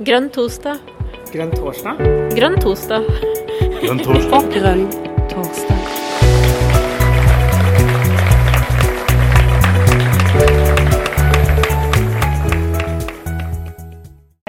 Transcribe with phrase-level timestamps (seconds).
[0.00, 0.78] Grønn torsdag.
[1.28, 1.98] Grønn torsdag?
[2.32, 3.04] Grønn torsdag.
[3.82, 4.46] Grønn torsdag.
[4.56, 5.09] Grønn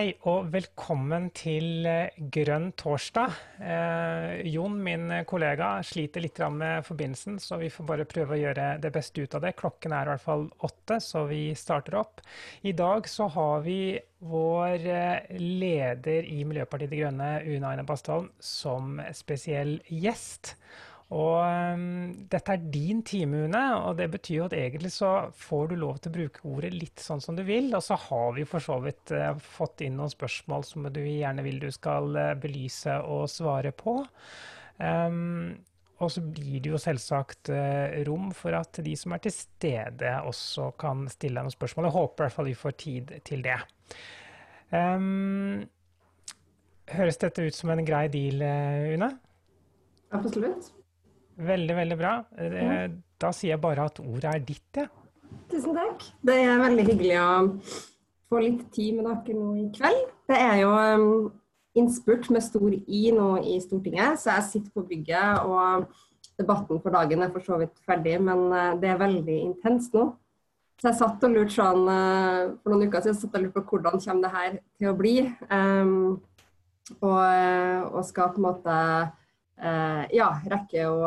[0.02, 3.36] Hei og velkommen til eh, Grønn torsdag.
[3.62, 8.66] Eh, Jon, min kollega, sliter litt med forbindelsen, så vi får bare prøve å gjøre
[8.82, 9.52] det beste ut av det.
[9.60, 12.26] Klokken er i hvert fall åtte, så vi starter opp.
[12.66, 13.78] I dag så har vi
[14.26, 20.56] vår eh, leder i Miljøpartiet De Grønne, Una Aina Bastholm, som spesiell gjest.
[21.12, 25.74] Og um, dette er din time, Une, og det betyr jo at egentlig så får
[25.74, 27.68] du lov til å bruke ordet litt sånn som du vil.
[27.76, 31.44] Og så har vi for så vidt uh, fått inn noen spørsmål som du gjerne
[31.44, 33.98] vil du skal uh, belyse og svare på.
[34.80, 35.52] Um,
[36.02, 40.16] og så blir det jo selvsagt uh, rom for at de som er til stede,
[40.32, 41.92] også kan stille deg noen spørsmål.
[41.92, 43.60] Jeg håper i hvert fall vi får tid til det.
[44.72, 45.68] Um,
[46.96, 48.40] høres dette ut som en grei deal,
[48.96, 49.18] Une?
[50.16, 50.72] Absolutt.
[51.42, 52.16] Veldig, veldig bra.
[53.22, 54.88] Da sier jeg bare at ordet er ditt, jeg.
[54.88, 55.02] Ja.
[55.52, 56.06] Tusen takk.
[56.24, 57.32] Det er veldig hyggelig å
[58.32, 60.02] få litt tid med dere nå i kveld.
[60.32, 61.28] Det er jo um,
[61.78, 65.44] innspurt med stor I nå i Stortinget, så jeg sitter på bygget.
[65.44, 69.96] Og debatten for dagen er for så vidt ferdig, men uh, det er veldig intenst
[69.98, 70.10] nå.
[70.82, 73.76] Så jeg satt og lurte sånn uh, For noen uker siden satt og lurte på
[73.76, 75.16] hvordan kommer det her til å bli.
[75.52, 75.98] Um,
[77.00, 77.20] og,
[77.92, 78.78] og skal på en måte
[79.62, 81.02] ja, rekke å,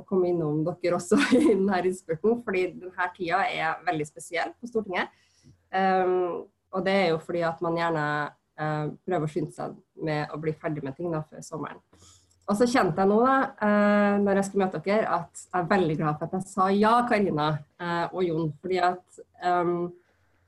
[0.00, 2.40] å, komme innom dere også i denne innspurten.
[2.46, 5.12] Fordi denne tida er veldig spesiell på Stortinget.
[5.70, 10.32] Um, og det er jo fordi at man gjerne uh, prøver å skynde seg med
[10.34, 11.78] å bli ferdig med ting da, før sommeren.
[12.50, 15.70] Og så kjente jeg nå, da, uh, når jeg skulle møte dere, at jeg er
[15.70, 17.48] veldig glad for at jeg sa ja, Karina
[18.10, 18.50] og Jon.
[18.62, 19.76] Fordi at um,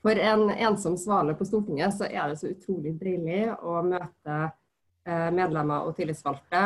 [0.02, 4.40] for en ensom svale på Stortinget, så er det så utrolig deilig å møte
[5.05, 6.62] medlemmer og tillitsvalgte.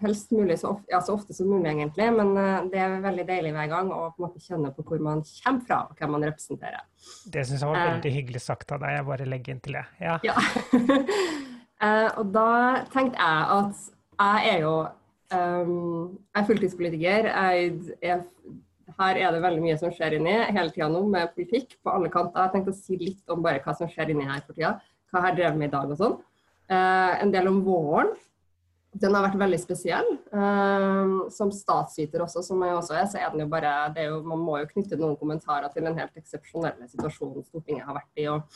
[0.00, 2.06] Helst mulig så ofte, ja, så ofte som mulig, egentlig.
[2.16, 2.32] Men
[2.72, 5.66] det er veldig deilig hver gang å på en måte kjenne på hvor man kommer
[5.68, 6.86] fra og hvem man representerer.
[7.28, 8.96] Det syns jeg var veldig hyggelig sagt av deg.
[8.96, 9.84] Jeg bare legger inn til det.
[10.00, 10.16] Ja.
[10.24, 10.36] ja.
[12.18, 12.48] og da
[12.94, 13.84] tenkte jeg at
[14.20, 14.74] jeg er jo
[15.36, 17.30] um, Jeg er fulltidspolitiker.
[17.30, 18.24] Jeg er
[19.00, 22.10] her er det veldig mye som skjer inni hele tida nå med politikk på alle
[22.12, 22.42] kanter.
[22.44, 24.74] Jeg tenkte å si litt om bare hva som skjer inni her for tida.
[25.10, 26.18] Hva jeg har drevet med i dag og sånn.
[26.70, 28.12] Uh, en del om våren.
[28.90, 30.06] Den har vært veldig spesiell.
[30.30, 34.20] Uh, som statsviter også, som jeg også er, så er den jo bare er jo,
[34.26, 38.28] Man må jo knytte noen kommentarer til den helt eksepsjonelle situasjonen Stortinget har vært i.
[38.30, 38.46] og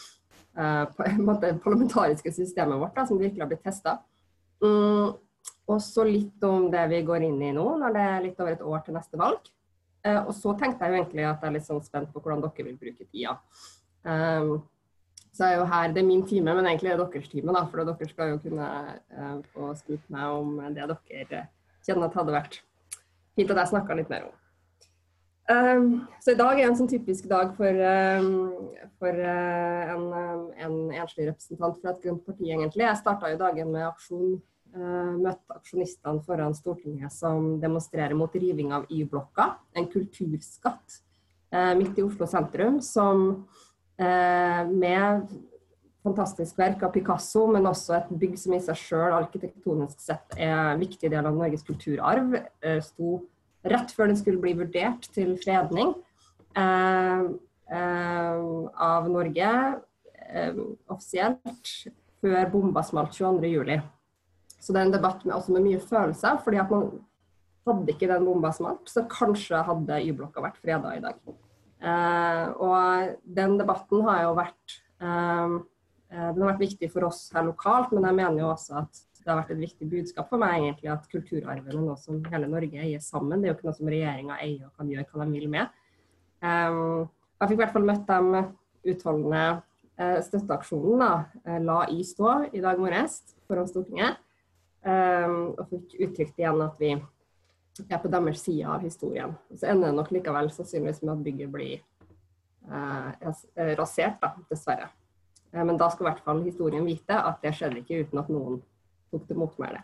[0.54, 3.96] det på parlamentariske systemet vårt, da, som virkelig har blitt testa.
[4.62, 5.16] Um,
[5.66, 8.54] og så litt om det vi går inn i nå, når det er litt over
[8.54, 9.50] et år til neste valg.
[10.04, 12.66] og så tenkte jeg jo egentlig at jeg er litt sånn spent på hvordan dere
[12.68, 13.38] vil bruke tida.
[15.34, 17.52] Um, så er jo her, Det er min time, men egentlig er det deres time.
[17.52, 18.68] da, For dere skal jo kunne
[19.10, 21.48] eh, få spurt meg om det dere
[21.84, 22.62] kjenner at hadde vært
[23.36, 24.34] fint at jeg snakka litt mer om.
[25.44, 30.06] Um, så i dag er en sånn typisk dag for, um, for uh, en,
[30.56, 32.86] en, enslig representant fra et grønt parti, egentlig.
[32.86, 34.38] Jeg starta jo dagen med aksjon.
[34.74, 41.02] Uh, møtte aksjonistene foran Stortinget som demonstrerer mot riving av Y-blokka, en kulturskatt
[41.78, 45.28] midt i Oslo sentrum, som Eh, med
[46.04, 50.74] fantastisk verk av Picasso, men også et bygg som i seg sjøl arkitektonisk sett er
[50.74, 52.36] en viktig del av Norges kulturarv.
[52.60, 53.22] Eh, sto
[53.64, 55.94] rett før den skulle bli vurdert til fredning
[56.60, 57.24] eh,
[57.74, 59.50] av Norge
[60.92, 61.70] offisielt
[62.20, 63.80] før bomba smalt 22.07.
[64.60, 66.90] Så det er en debatt med, også med mye følelser, fordi at man
[67.68, 71.20] hadde ikke den bomba smalt, så kanskje hadde Y-blokka vært freda i dag.
[71.84, 75.58] Uh, og den debatten har jo vært uh,
[76.14, 79.32] den har vært viktig for oss her lokalt, men jeg mener jo også at det
[79.32, 82.80] har vært et viktig budskap for meg egentlig at kulturarven er noe som hele Norge
[82.80, 83.40] eier sammen.
[83.40, 85.78] Det er jo ikke noe som regjeringa eier og kan gjøre hva de vil med.
[86.44, 87.06] Um,
[87.40, 88.42] jeg fikk i hvert fall møtt de
[88.92, 91.10] utholdende uh, støtteaksjonen da,
[91.64, 94.20] La i stå i dag morges foran Stortinget.
[94.84, 96.92] Um, og fikk uttrykt igjen at vi
[97.82, 99.34] er på deres side av historien.
[99.54, 101.72] Så ender det nok likevel sannsynligvis med at bygget blir
[102.70, 104.90] eh, rasert, da, dessverre.
[105.52, 108.30] Eh, men da skal i hvert fall historien vite at det skjedde ikke uten at
[108.32, 108.62] noen
[109.10, 109.82] tok til motmæle.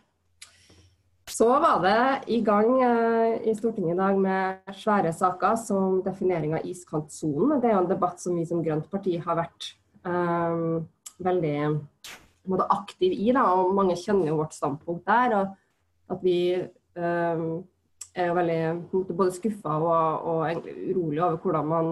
[1.30, 6.56] Så var det i gang eh, i Stortinget i dag med svære saker som definering
[6.58, 7.58] av iskantsonen.
[7.62, 9.72] Det er jo en debatt som vi som grønt parti har vært
[10.06, 10.66] eh,
[11.22, 11.56] veldig
[12.50, 13.30] måte, aktiv i.
[13.34, 15.40] Da, og Mange kjenner jo vårt standpunkt der.
[15.40, 15.56] og
[16.10, 16.38] at vi
[16.94, 17.64] Um,
[18.14, 18.60] er veldig
[19.14, 21.90] både skuffa og, og, urolig over hvordan man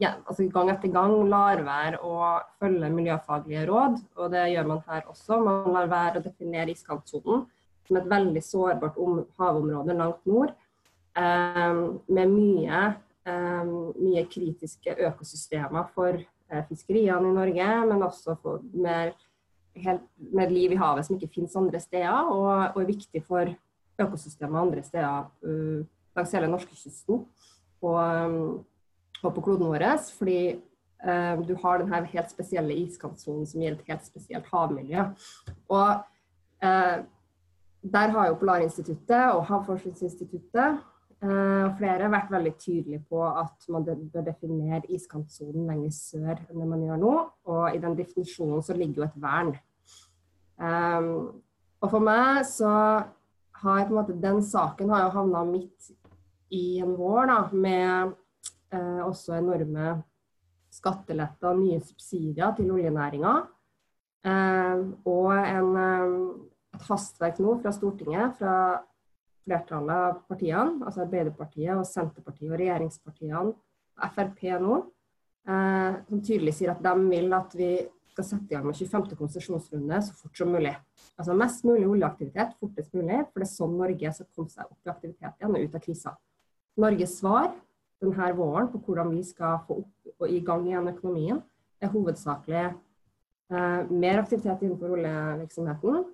[0.00, 2.14] ja, altså gang etter gang lar være å
[2.60, 3.98] følge miljøfaglige råd.
[4.18, 5.38] Og det gjør man her også.
[5.44, 7.44] Man lar være å definere iskantsonen
[7.86, 8.98] som et veldig sårbart
[9.38, 10.54] havområde langt nord.
[11.18, 11.82] Eh,
[12.16, 12.80] med mye,
[13.28, 19.12] eh, mye, kritiske økosystemer for eh, fiskeriene i Norge, men også for mer,
[19.76, 23.52] helt, mer liv i havet som ikke finnes andre steder, og, og er viktig for
[24.00, 25.80] økosystemet andre steder uh,
[26.16, 27.24] langs hele norskekysten
[27.82, 28.36] og, um,
[29.22, 29.86] og på kloden vår.
[30.18, 30.38] Fordi
[31.06, 35.08] uh, du har denne helt spesielle iskantsonen som gir et helt spesielt havmiljø.
[35.68, 35.90] Og
[36.64, 36.96] uh,
[37.82, 40.82] der har jo Polarinstituttet og Havforskningsinstituttet
[41.22, 46.66] og flere vært veldig tydelige på at man bør definere iskantsonen lenger sør enn det
[46.66, 47.12] man gjør nå.
[47.46, 49.52] Og i den definisjonen så ligger jo et vern.
[50.58, 51.42] Um,
[51.82, 52.72] og for meg så
[53.62, 55.92] har på en måte, Den saken har jo havna midt
[56.52, 58.14] i en vår da, med
[58.74, 59.96] eh, også enorme
[60.72, 63.34] skatteletter nye subsidier til oljenæringa.
[64.24, 66.16] Eh, og en, eh,
[66.76, 68.56] et hastverk nå fra Stortinget, fra
[69.42, 73.54] flertallet av partiene, altså Arbeiderpartiet og Senterpartiet og regjeringspartiene,
[74.12, 74.78] Frp nå,
[75.48, 77.72] eh, som tydelig sier at de vil at vi
[78.12, 79.16] skal sette i gang med 25.
[79.18, 80.74] konsesjonsrunde så fort som mulig.
[81.16, 84.78] Altså mest mulig oljeaktivitet fortest mulig, for det er sånn Norge skal komme seg opp
[84.86, 86.14] i aktivitet igjen og ut av krisa.
[86.82, 87.50] Norges svar
[88.02, 91.40] denne våren på hvordan vi skal få opp og i gang igjen økonomien,
[91.82, 96.04] er hovedsakelig eh, mer aktivitet innenfor oljevirksomheten.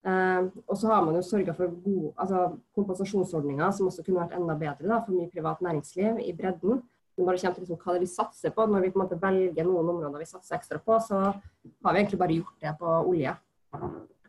[0.00, 2.46] Eh, og så har man jo sørga for gode, altså,
[2.76, 6.80] kompensasjonsordninger som også kunne vært enda bedre da, for mye privat næringsliv i bredden
[7.24, 9.66] når det kommer til hva det vi satser på, når vi på en måte velger
[9.66, 13.34] noen områder vi satser ekstra på, så har vi egentlig bare gjort det på olje.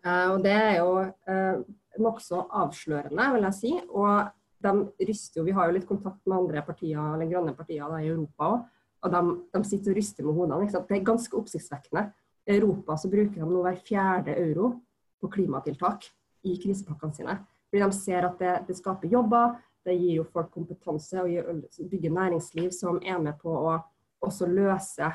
[0.01, 1.63] Uh, og Det er jo uh,
[2.01, 3.73] nokså avslørende, vil jeg si.
[3.89, 7.89] Og de ryster jo, Vi har jo litt kontakt med andre partier, eller grønne partier
[7.89, 8.69] da, i Europa òg.
[9.01, 9.21] Og de,
[9.55, 10.69] de, sitter og ryster med hodene.
[10.69, 12.11] Det er ganske oppsiktsvekkende.
[12.45, 14.75] I Europa så bruker de nå hver fjerde euro
[15.21, 16.05] på klimatiltak
[16.45, 17.38] i krisepakkene sine.
[17.71, 19.55] Fordi de ser at det, det skaper jobber,
[19.86, 23.78] det gir jo folk kompetanse og bygger næringsliv som er med på å
[24.22, 25.10] også løse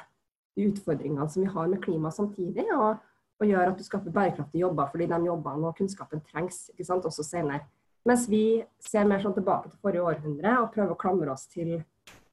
[0.56, 2.66] de utfordringene som vi har med klima samtidig.
[2.74, 2.96] Og,
[3.40, 7.06] og gjør at du skaper bærekraftige jobber, fordi de jobbene og kunnskapen trengs ikke sant,
[7.06, 7.66] også senere.
[8.06, 11.74] Mens vi ser mer sånn tilbake til forrige århundre og prøver å klamre oss til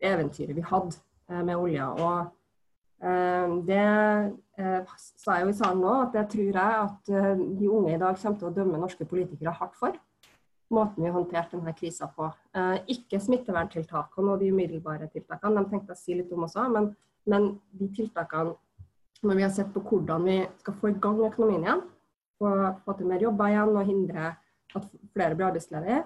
[0.04, 0.96] eventyret vi hadde
[1.30, 1.90] eh, med olja.
[1.98, 3.86] Og eh, det
[4.62, 7.96] eh, sa jeg jo i salen nå, at det tror jeg at eh, de unge
[7.96, 9.98] i dag kommer til å dømme norske politikere hardt for
[10.74, 12.28] måten vi håndterte denne krisa på.
[12.58, 16.68] Eh, ikke smitteverntiltakene og de umiddelbare tiltakene, de tenkte jeg å si litt om også.
[16.74, 16.92] Men,
[17.30, 17.50] men,
[17.80, 18.58] de tiltakene
[19.24, 21.84] når vi har sett på hvordan vi skal få i gang økonomien igjen,
[22.42, 24.32] få, til mer jobber igjen og hindre
[24.76, 26.00] at flere blir arbeidsledige,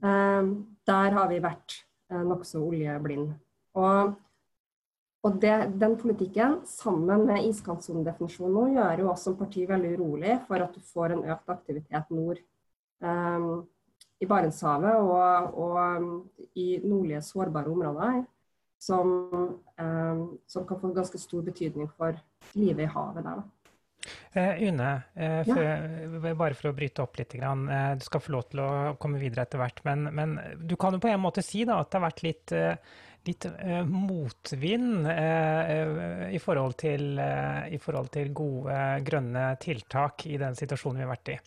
[0.00, 0.52] eh,
[0.88, 3.34] der har vi vært eh, nokså oljeblind.
[3.76, 4.14] Og,
[5.26, 5.52] og det,
[5.82, 10.74] den politikken, sammen med iskantsonedefinisjonen nå, gjør jo oss som parti veldig urolig for at
[10.74, 12.40] du får en økt aktivitet nord.
[13.04, 13.64] Um,
[14.22, 16.20] i Barentshavet og, og,
[16.54, 18.22] i nordlige sårbare områder
[18.84, 19.10] som,
[19.78, 22.16] eh, som, kan få ganske stor betydning for
[22.54, 23.44] livet i havet der.
[24.32, 26.34] Eh, Une, eh, for, ja.
[26.34, 27.32] bare for å bryte opp litt.
[27.38, 28.68] Grann, uh, du skal få lov til å
[29.00, 29.80] komme videre etter hvert.
[29.86, 32.54] Men, men, du kan jo på en måte si da, at det har vært litt,
[33.24, 33.46] litt
[33.88, 41.14] motvind i forhold, til, i, forhold til, gode grønne tiltak i den situasjonen vi har
[41.14, 41.38] vært i.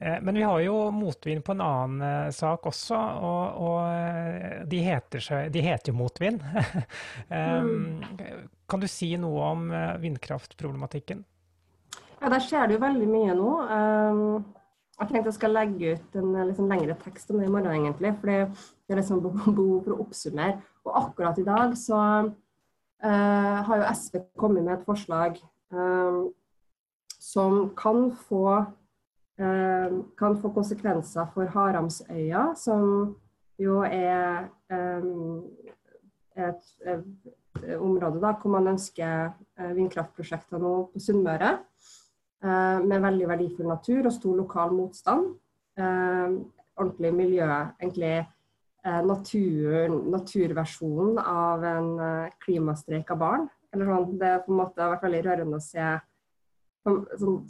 [0.00, 4.60] Eh, men vi har jo motvind på en annen eh, sak også, og, og eh,
[4.70, 6.44] de, heter seg, de, heter jo motvind.
[8.68, 9.68] Kan du si noe om
[10.02, 11.24] vindkraftproblematikken?
[12.20, 13.52] Ja, Der skjer det jo veldig mye nå.
[14.98, 18.12] Jeg tenkte jeg skal legge ut en liksom lengre tekst om det i morgen, egentlig.
[18.18, 20.58] For det er liksom behov for å oppsummere.
[20.84, 22.02] Og akkurat i dag så
[22.98, 25.38] har jo SV kommet med et forslag
[25.70, 26.26] um,
[27.22, 28.58] som kan få
[29.38, 33.14] kan få konsekvenser for Haramsøya, som
[33.58, 35.06] jo er eh,
[36.38, 41.58] et, et område da, hvor man ønsker eh, vindkraftprosjekter nå på Sunnmøre.
[42.38, 45.32] Med veldig verdifull natur og stor lokal motstand.
[45.74, 47.48] Ordentlig miljø,
[47.80, 48.12] egentlig
[48.86, 51.88] natur, naturversjonen av en
[52.44, 53.48] klimastreik av barn.
[53.74, 55.88] Sånn, det på en måte har vært veldig rørende å se
[56.86, 57.42] sånn,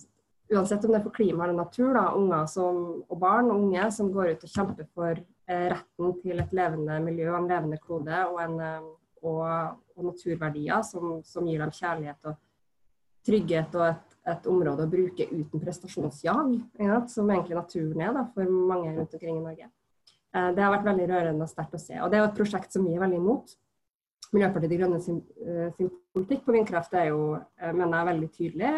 [0.51, 3.89] uansett om det er for klima eller natur, da, unger som, og barn og unge
[3.95, 8.21] som går ut og kjemper for eh, retten til et levende miljø, en levende klode
[8.31, 8.91] og, en, eh,
[9.23, 9.43] og,
[9.97, 12.39] og naturverdier som, som, gir dem kjærlighet og
[13.29, 18.25] trygghet og et, et område å bruke uten prestasjonsjag, ja, som egentlig naturen er da,
[18.33, 19.71] for mange rundt omkring i Norge.
[20.33, 21.97] Eh, det har vært veldig rørende og sterkt å se.
[22.01, 23.57] Og det er jo et prosjekt som vi er veldig imot.
[24.33, 28.73] Miljøpartiet De Grønne sin, eh, sin, politikk på vindkraft er jo, mener jeg, veldig tydelig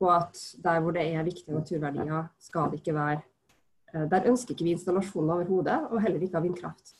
[0.00, 3.22] på at der hvor det er viktige naturverdier, skal det ikke være
[3.94, 6.96] Der ønsker ikke vi installasjoner overhodet, og heller ikke av vindkraft.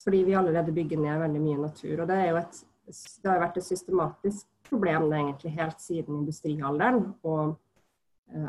[0.00, 2.00] Fordi vi allerede bygger ned veldig mye natur.
[2.00, 7.12] og Det, jo et, det har vært et systematisk problem det egentlig helt siden industrialderen.
[7.22, 7.58] og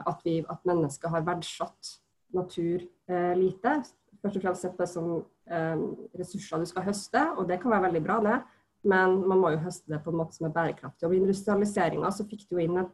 [0.08, 1.94] at, vi, at mennesker har verdsatt
[2.34, 3.78] natur eh, lite.
[4.24, 5.10] Først og fremst sett det som
[5.52, 5.86] eh,
[6.20, 8.40] ressurser du skal høste, og det kan være veldig bra, det.
[8.88, 11.06] Men man må jo høste det på en måte som er bærekraftig.
[11.08, 12.90] Og Ved industrialiseringa så fikk du inn en,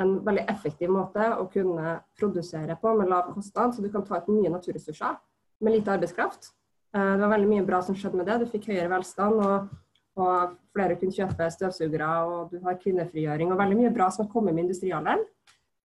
[0.00, 4.18] en, veldig effektiv måte å kunne produsere på med lav kostnad, så du kan ta
[4.18, 5.16] ut mye naturressurser
[5.64, 6.50] med lite arbeidskraft.
[6.96, 8.40] Eh, det var veldig mye bra som skjedde med det.
[8.42, 9.42] Du fikk høyere velstand.
[9.44, 9.72] og
[10.14, 14.32] og flere kunne kjøpe støvsugere, og du har kvinnefrigjøring og veldig mye bra som har
[14.32, 15.24] kommet med industrialderen,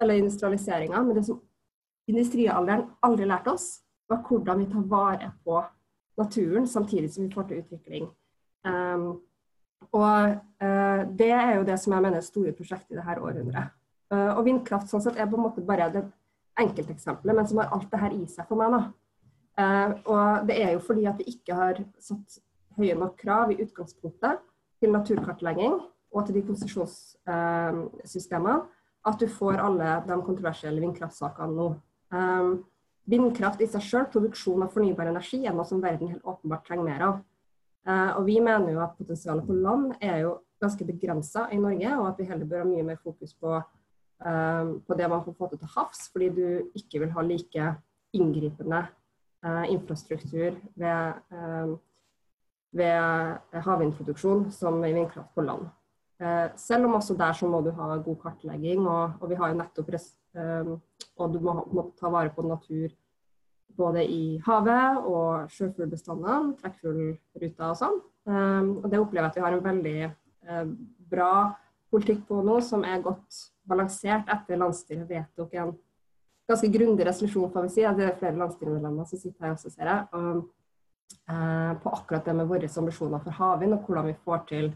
[0.01, 1.01] eller industrialiseringa.
[1.03, 1.41] Men det som
[2.09, 5.63] industrialderen aldri lært oss, var hvordan vi tar vare på
[6.17, 8.07] naturen samtidig som vi får til utvikling.
[8.65, 9.09] Um,
[9.95, 13.75] og uh, det er jo det som jeg mener er store prosjektet i dette århundret.
[14.09, 16.01] Uh, og vindkraft sånn sett er på en måte bare det
[16.59, 18.69] enkelteksempelet, men som har alt det her i seg for meg.
[18.73, 18.79] Da.
[19.59, 22.27] Uh, og det er jo fordi at vi ikke har satt
[22.79, 24.35] høye nok krav i utgangspunktet
[24.79, 25.73] til naturkartlegging
[26.09, 28.57] og til de konsesjonssystemene
[29.09, 31.67] at du får alle de kontroversielle vindkraftsakene nå.
[33.09, 36.85] Vindkraft i seg selv, produksjon av fornybar energi, er noe som verden helt åpenbart trenger
[36.87, 37.15] mer av.
[38.19, 42.05] Og vi mener jo at potensialet på land er jo ganske begrensa i Norge, og
[42.09, 43.49] at vi heller bør ha mye mer fokus på,
[44.19, 47.67] på det man får få til til havs, fordi du ikke vil ha like
[48.13, 48.81] inngripende
[49.45, 51.75] uh, infrastruktur ved, ehm,
[52.71, 55.69] ved havvindproduksjon som i vindkraft på land.
[56.55, 59.55] selv om også der så må du ha god kartlegging, og, og vi har jo
[59.55, 59.89] nettopp
[61.17, 62.89] og du må, må, ta vare på natur
[63.77, 67.95] både i havet og sjøfuglbestandene, trekkfuglruta og sånn.
[68.83, 70.67] Og det opplever jeg at vi har en veldig
[71.09, 71.31] bra
[71.89, 75.73] politikk på nå, som er godt balansert etter landsstyret vedtok en
[76.49, 77.85] ganske grundig resolusjon, får vi si.
[77.97, 80.07] Det er flere landsstyremedlemmer som sitter her også, ser jeg.
[80.17, 80.41] Og,
[81.29, 84.71] eh, på akkurat det med våre ambisjoner for havvind, og hvordan vi får til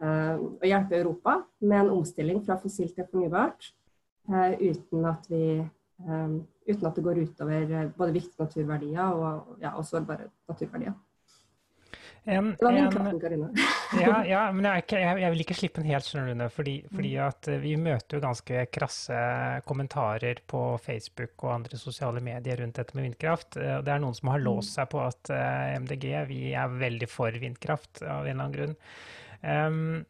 [0.00, 3.72] eh, å hjelpe Europa med en omstilling fra fossilt til fornybart.
[4.28, 6.30] Eh, uten at, vi, eh,
[6.66, 10.96] uten at det går utover eh, både viktige naturverdier og, ja, og sårbare naturverdier.
[12.26, 13.48] En, det var min kraft, Karina.
[14.02, 17.12] ja, ja, men jeg, jeg, jeg, vil ikke slippe den helt, skjønner du, fordi, fordi
[17.14, 17.22] mm.
[17.26, 19.20] at vi møter jo ganske krasse
[19.68, 23.54] kommentarer på Facebook og andre sosiale medier rundt dette med vindkraft.
[23.56, 25.30] Det er noen som har låst seg på at
[25.86, 28.78] MDG vi er veldig for vindkraft av en eller annen grunn.
[29.46, 30.06] Um,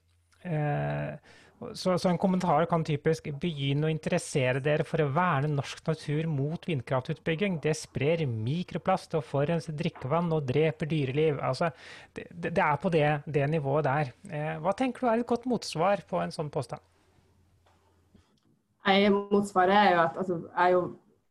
[0.46, 5.80] uh, så, så, en kommentar kan typisk begynne å interessere dere for å verne norsk
[5.86, 7.56] natur mot vindkraftutbygging.
[7.64, 11.38] Det sprer mikroplast og forurenser drikkevann og dreper dyreliv.
[11.40, 11.70] Altså,
[12.12, 14.12] det, det er på det, det nivået der.
[14.28, 16.84] Eh, hva tenker du er et godt motsvar på en sånn påstand?
[18.86, 20.82] Nei, motsvaret er jo at altså, er, jo,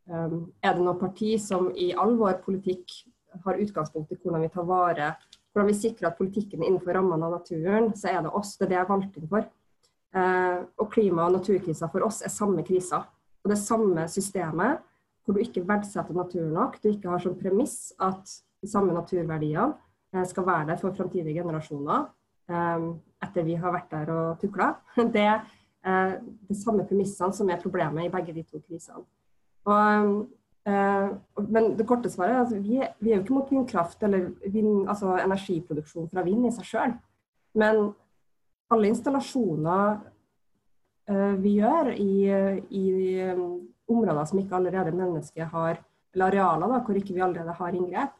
[0.09, 2.97] um, er det noe parti som i all vår politikk
[3.45, 5.11] har utgangspunkt i hvordan vi tar vare,
[5.53, 8.55] hvordan vi sikrer at politikken er innenfor rammene av naturen, så er det oss.
[8.57, 9.47] Det er det jeg er valgt inn for.
[10.15, 13.01] Eh, og klima- og naturkrisa for oss er samme krisa.
[13.43, 14.79] Og det samme systemet
[15.25, 16.77] hvor du ikke verdsetter naturen nok.
[16.81, 18.23] Du ikke har som premiss at
[18.61, 19.73] de samme naturverdiene
[20.13, 22.05] eh, skal være der for framtidige generasjoner
[22.49, 22.85] eh,
[23.27, 24.75] etter vi har vært der og tukla.
[25.17, 25.27] Det
[25.85, 29.03] er de samme premissene som er problemet i begge de to krisene.
[29.69, 30.25] Og,
[30.65, 34.87] men det korte svaret er at vi, vi er jo ikke mot vindkraft eller vind,
[34.89, 36.95] altså energiproduksjon fra vind i seg sjøl.
[37.53, 37.93] Men
[38.73, 39.97] alle installasjoner
[41.11, 42.13] uh, vi gjør i,
[42.69, 42.85] i
[43.29, 43.47] um,
[43.91, 45.81] områder som ikke allerede mennesket har,
[46.15, 48.15] eller arealer da, hvor ikke vi allerede har inngrep,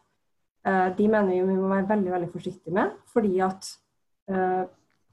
[0.67, 2.97] uh, de mener vi må være veldig veldig forsiktige med.
[3.13, 3.71] Fordi at
[4.31, 4.65] uh,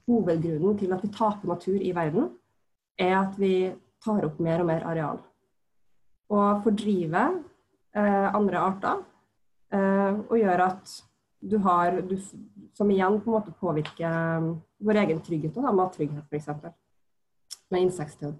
[0.09, 2.29] hovedgrunnen til at vi taper natur i verden,
[2.99, 3.71] er at vi
[4.03, 5.23] tar opp mer og mer areal.
[6.33, 7.39] Og fordriver
[7.93, 9.01] andre arter
[9.73, 10.93] og gjør at
[11.43, 12.17] du har du,
[12.73, 14.47] Som igjen på en måte påvirker
[14.83, 16.49] vår egen trygghet, og da, mattrygghet f.eks.
[17.73, 18.35] Med insektdød.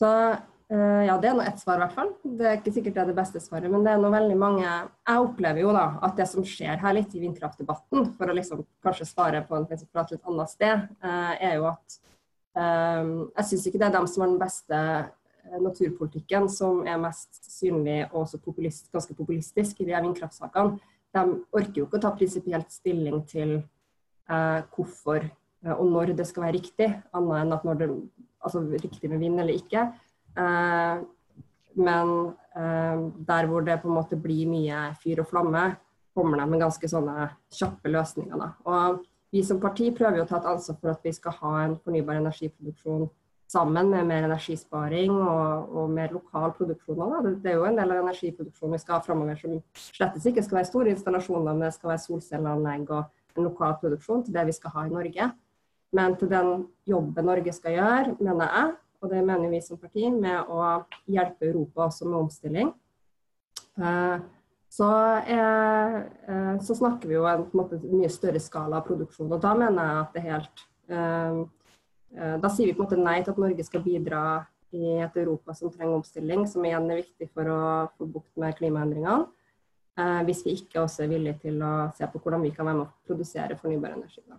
[0.00, 2.12] Så uh, ja, det er nå ett svar, i hvert fall.
[2.24, 4.66] Det er ikke sikkert det er det beste svaret, men det er noe veldig mange
[4.66, 8.64] Jeg opplever jo da at det som skjer her litt i vindkraftdebatten, for å liksom
[8.84, 11.98] kanskje svare på en prat litt annet sted, uh, er jo at
[12.58, 14.84] um, jeg syns ikke det er dem som har den beste
[15.60, 20.76] naturpolitikken som er mest synlig og også populist, ganske populistisk i de vindkraftsakene
[21.16, 21.22] de
[21.56, 23.64] orker jo ikke å ta prinsipielt stilling til eh,
[24.74, 27.90] hvorfor eh, og når det skal være riktig, annet enn at når det
[28.40, 29.88] altså riktig med vind eller ikke.
[30.38, 31.06] Eh,
[31.80, 32.16] men
[32.50, 35.68] der hvor det på en måte blir mye fyr og flamme,
[36.18, 38.34] kommer de med ganske sånne kjappe løsninger.
[38.34, 38.48] Da.
[38.66, 41.52] Og vi som parti prøver jo å ta et ansvar for at vi skal ha
[41.62, 43.06] en fornybar energiproduksjon
[43.50, 47.00] sammen med mer energisparing og, og mer lokal produksjon.
[47.24, 50.44] Det, det, er jo en del av energiproduksjonen vi skal ha framover som slett ikke
[50.46, 53.08] skal være store installasjoner, men det skal være solcelleanlegg og
[53.38, 55.30] lokal produksjon til det vi skal ha i Norge.
[55.96, 56.50] Men til den
[56.86, 61.48] jobben Norge skal gjøre, mener jeg, og det mener vi som parti, med å hjelpe
[61.48, 62.74] Europa også med omstilling.
[63.80, 64.20] Uh,
[64.70, 69.32] så, eh, eh, så, snakker vi jo en, en måte, mye større skala av produksjon.
[69.34, 70.62] Og da mener jeg at det er helt
[70.94, 71.40] eh,
[72.14, 74.22] eh, Da sier vi på en måte nei til at Norge skal bidra
[74.70, 77.62] i et Europa som trenger omstilling, som igjen er viktig for å
[77.98, 79.26] få bukt med klimaendringene.
[79.98, 82.78] Eh, hvis vi ikke også er villige til å se på hvordan vi kan være
[82.78, 84.22] med å produsere fornybar energi.
[84.28, 84.38] Da.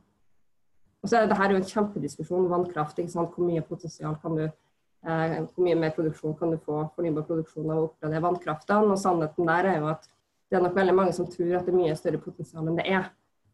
[1.02, 2.50] Og så er Dette er jo en kjempediskusjon.
[2.50, 3.00] Vannkraft.
[3.00, 3.34] ikke sant?
[3.36, 7.70] Hvor mye potensial kan du eh, hvor mye mer produksjon kan du få fornybar produksjon
[7.70, 8.92] av å oppgradere vannkraften?
[8.94, 10.10] Og sannheten der er jo at
[10.52, 12.88] det er nok veldig mange som tror at det er mye større potensial enn det
[12.92, 13.12] er.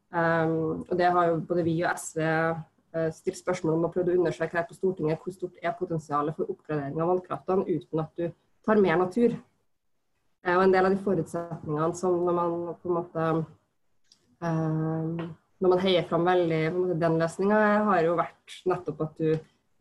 [0.08, 4.14] Um, og det har jo både vi og SV eh, stilt spørsmål om og prøvd
[4.14, 8.14] å undersøke her på Stortinget hvor stort er potensialet for oppgradering av vannkraftene uten at
[8.16, 8.30] du
[8.66, 9.36] tar mer natur.
[10.48, 13.28] Uh, og en del av de forutsetningene som når man på en måte
[14.42, 15.28] uh,
[15.58, 16.64] når man heier fram veldig
[17.02, 19.32] den løsninga, har jo vært nettopp at du,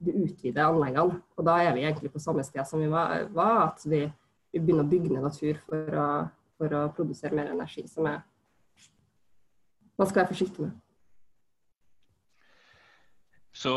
[0.00, 1.20] du, utvider anleggene.
[1.37, 4.06] Og da er vi egentlig på samme sted som vi var, var at vi,
[4.54, 6.08] vi begynner å bygge ned natur for å
[6.56, 8.23] for å produsere mer energi, som er,
[9.96, 10.73] man skal være forsiktig med.
[13.56, 13.73] Så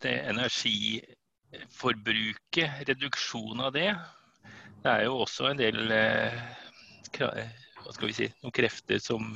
[0.00, 3.90] det energiforbruket, reduksjon av det,
[4.84, 6.40] det er jo også en del eh,
[7.18, 9.32] hva skal vi si, noen krefter som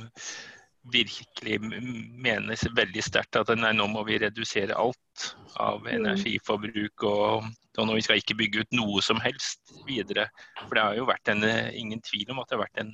[0.93, 5.25] virkelig menes veldig sterkt at nei, nå må vi redusere alt
[5.61, 5.89] av mm.
[5.95, 7.05] energiforbruk.
[7.09, 7.47] Og,
[7.77, 10.27] og nå vi skal ikke bygge ut noe som helst videre.
[10.61, 12.93] For det har jo vært en, ingen tvil om at det har vært en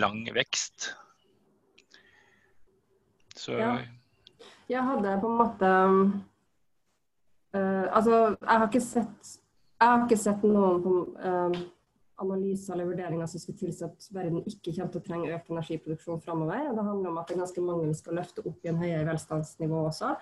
[0.00, 0.90] lang vekst.
[3.38, 3.76] Så ja.
[4.70, 5.70] Jeg hadde på en måte
[7.54, 9.34] uh, Altså, jeg har ikke sett
[9.80, 11.56] jeg har ikke sett noen på, uh,
[12.22, 16.22] analyser eller vurderinger som skulle tilsi at verden ikke kommer til å trenge økt energiproduksjon
[16.22, 16.68] framover.
[16.70, 19.08] Det handler om at det er ganske mange vi skal løfte opp i en høyere
[19.08, 20.12] velstandsnivå også.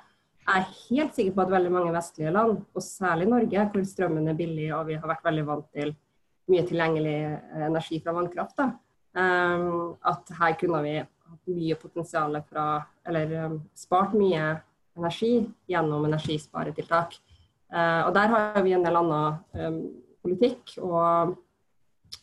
[0.43, 4.31] Jeg er helt sikker på at veldig mange vestlige land, og særlig Norge, hvor strømmen
[4.33, 5.93] er billig og vi har vært veldig vant til
[6.51, 8.73] mye tilgjengelig eh, energi fra vannkraft, da,
[9.15, 12.67] um, at her kunne vi hatt mye potensial fra
[13.07, 14.43] Eller um, spart mye
[14.99, 17.15] energi gjennom energisparetiltak.
[17.73, 19.81] Uh, og der har vi en del annen um,
[20.23, 20.77] politikk.
[20.79, 21.37] og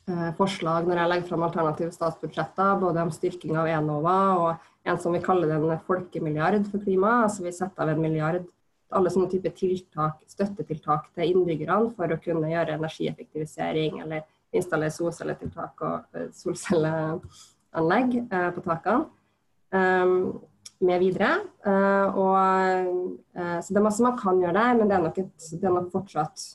[0.09, 4.97] Eh, forslag når jeg legger fram alternative statsbudsjetter, både om styrking av Enova og en
[5.01, 7.23] som vi kaller en folkemilliard for klima.
[7.25, 8.47] altså Vi setter av en milliard
[8.89, 15.83] alle sånne typer tiltak, støttetiltak til innbyggerne for å kunne gjøre energieffektivisering eller installere solcelletiltak
[15.85, 19.05] og eh, solcelleanlegg eh, på takene.
[20.79, 21.33] Med videre.
[21.65, 25.17] Uh, og, uh, så det er masse man kan gjøre der, men det er nok,
[25.19, 26.45] et, det er nok fortsatt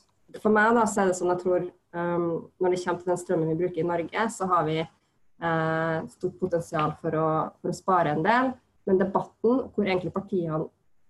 [0.41, 3.19] For meg da, så er det sånn jeg tror Um, når det kommer til den
[3.21, 7.27] strømmen vi bruker i Norge, så har vi uh, stort potensial for å,
[7.61, 8.51] for å, spare en del.
[8.85, 10.65] Men debatten, hvor egentlig partiene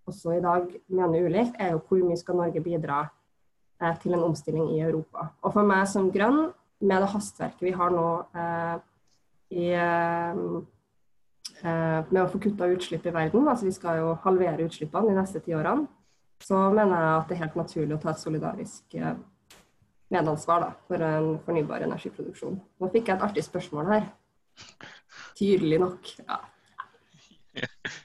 [0.05, 4.27] også i dag mener ulikt, er jo hvor mye skal Norge bidra uh, til en
[4.27, 5.31] omstilling i Europa.
[5.41, 6.51] Og for meg som grønn,
[6.85, 8.77] med det hastverket vi har nå uh,
[9.55, 9.71] i,
[11.63, 15.39] med å få kutta utslipp i verden, altså vi skal jo halvere utslippene de neste
[15.41, 15.87] ti årene,
[16.43, 18.97] så mener jeg at det er helt naturlig å ta et solidarisk
[20.13, 22.57] medansvar da, for en fornybar energiproduksjon.
[22.59, 24.09] Nå fikk jeg et artig spørsmål her.
[25.37, 26.11] Tydelig nok.
[26.25, 26.41] Ja.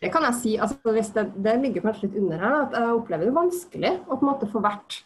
[0.00, 0.50] Det kan jeg si.
[0.56, 2.54] Altså, det, det, ligger kanskje litt under her.
[2.62, 4.96] at Jeg opplever det vanskelig å på en måte få vært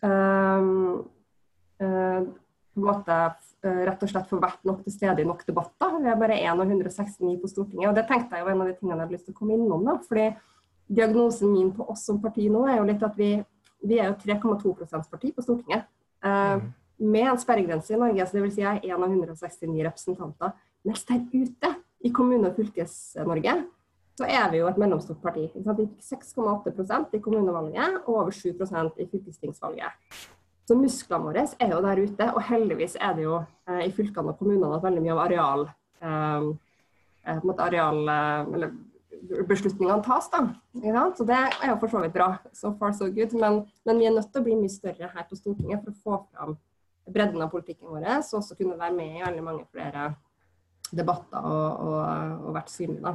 [0.00, 1.02] um,
[1.84, 3.18] uh, på en måte
[3.66, 5.98] rett og slett får vært nok til stede i nok debatter.
[6.02, 7.90] Vi er bare 1 av 169 på Stortinget.
[7.90, 9.58] og Det tenkte jeg var en av de tingene jeg hadde lyst til å komme
[9.58, 9.84] innom.
[9.84, 10.30] da, fordi
[10.86, 13.32] Diagnosen min på oss som parti nå er jo litt at vi
[13.84, 15.88] vi er jo 3,2% parti på Stortinget.
[16.24, 16.68] Uh, mm.
[17.12, 18.54] Med en sperregrense i Norge, så dvs.
[18.56, 20.54] Si jeg er 1 av 169 representanter.
[20.86, 21.74] Mens der ute,
[22.04, 23.52] i kommune- og fylkes-Norge,
[24.16, 25.48] så er vi jo et mellomstort parti.
[25.52, 30.12] Vi fikk 6,8% i kommunevalget og over 7% i fylkestingsvalget.
[30.66, 34.32] Så musklene våre er jo der ute, og heldigvis er det jo eh, i fylkene
[34.32, 35.66] og kommunene at veldig mye av areal,
[36.02, 36.48] eh,
[37.26, 38.72] eh areal eller
[39.46, 40.28] beslutningene tas.
[40.30, 40.42] da.
[41.14, 42.38] Så Det er jo for så vidt bra.
[42.52, 43.32] So far so good.
[43.34, 46.02] Men, men, vi er nødt til å bli mye større her på Stortinget for å
[46.02, 46.56] få fram
[47.06, 50.08] bredden av politikken vår, så også kunne være med i veldig mange flere
[50.90, 53.02] debatter og, og, og vært synlig.
[53.04, 53.14] da.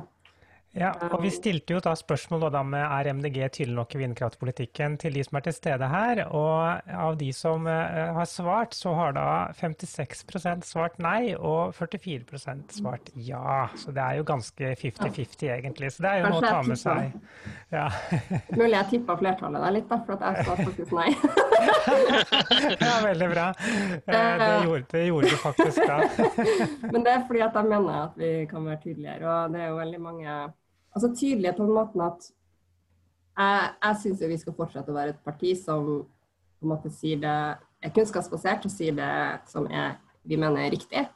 [0.72, 4.94] Ja, og Vi stilte jo da spørsmål da med er MDG tydelig nok i vindkraftpolitikken
[5.02, 6.22] til de som er til stede her.
[6.32, 9.26] Og av de som uh, har svart, så har da
[9.58, 13.68] 56% svart nei, og 44% svart ja.
[13.76, 15.92] Så det er jo ganske 50-50 egentlig.
[15.92, 17.20] Så det er jo noe å ta med seg.
[17.76, 17.90] Ja.
[18.56, 21.10] Mulig jeg tippa flertallet der litt, da, for at jeg sa faktisk nei.
[22.88, 23.50] ja, veldig bra.
[23.60, 26.00] Uh, det, gjorde, det gjorde du faktisk da.
[26.96, 29.72] Men det er fordi at jeg mener at vi kan være tydeligere, og det er
[29.76, 30.40] jo veldig mange
[30.92, 32.30] altså tydelige på den måten at
[33.38, 35.88] jeg, jeg syns vi skal fortsette å være et parti som
[36.62, 37.38] på en måte sier det
[37.82, 39.12] er kunnskapsbasert og sier det
[39.50, 39.96] som er,
[40.28, 41.08] vi mener er riktig.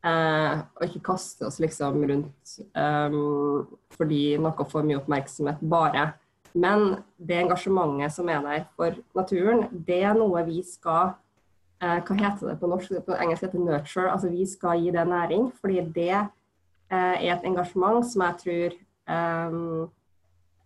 [0.00, 6.06] Eh, og ikke kaste oss liksom rundt um, fordi noe får mye oppmerksomhet bare.
[6.56, 11.12] Men det engasjementet som er der for naturen, det er noe vi skal
[11.82, 12.96] eh, Hva heter det på norsk?
[13.06, 14.10] På engelsk heter det 'nurture'.
[14.10, 15.52] Altså vi skal gi det næring.
[15.60, 18.78] Fordi det eh, er et engasjement som jeg tror
[19.10, 19.90] um,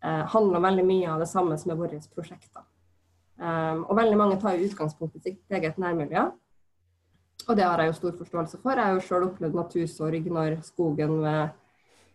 [0.05, 2.65] handler veldig mye av det samme som er våre prosjekter.
[3.41, 6.29] Um, og veldig mange tar jo utgangspunkt i sitt eget nærmiljø.
[7.49, 8.79] Og det har jeg jo stor forståelse for.
[8.79, 11.55] Jeg har jo sjøl opplevd natursorg når skogen ved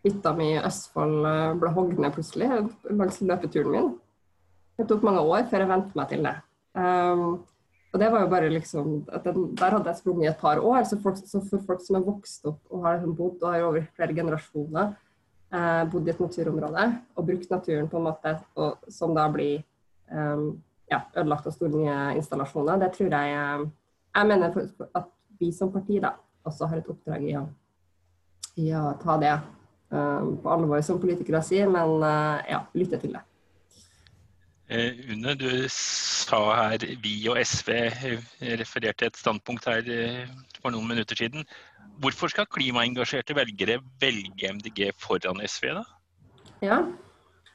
[0.07, 2.47] hytta mi i Østfold eh, ble hogd ned plutselig
[2.87, 3.89] langs løpeturen min.
[4.79, 6.35] Det tok mange år før jeg vente meg til det.
[6.79, 7.25] Um,
[7.89, 8.89] og det var jo bare liksom
[9.25, 10.83] den, Der hadde jeg sprunget i et par år.
[10.87, 13.87] Så, folk, så for folk som er vokst opp og har bodd og har over
[13.97, 14.93] flere generasjoner
[15.53, 16.85] eh, bodd i et naturområde
[17.15, 19.61] og brukt naturen på en måte og, som da blir
[20.11, 20.59] um,
[20.89, 23.67] ja, ødelagt av store nye installasjoner, det tror jeg eh,
[24.15, 24.55] Jeg mener
[24.97, 25.09] at
[25.39, 27.45] vi som parti da også har et oppdrag i å,
[28.57, 29.35] i å ta det
[29.93, 33.21] um, på alvor, som politikere sier, men uh, ja, lytte til det.
[34.69, 37.69] Eh, Une, du sa her vi og SV
[38.59, 39.85] refererte et standpunkt her
[40.59, 41.45] for noen minutter siden.
[41.99, 45.83] Hvorfor skal klimaengasjerte velgere velge MDG foran SV, da?
[46.63, 46.79] Ja,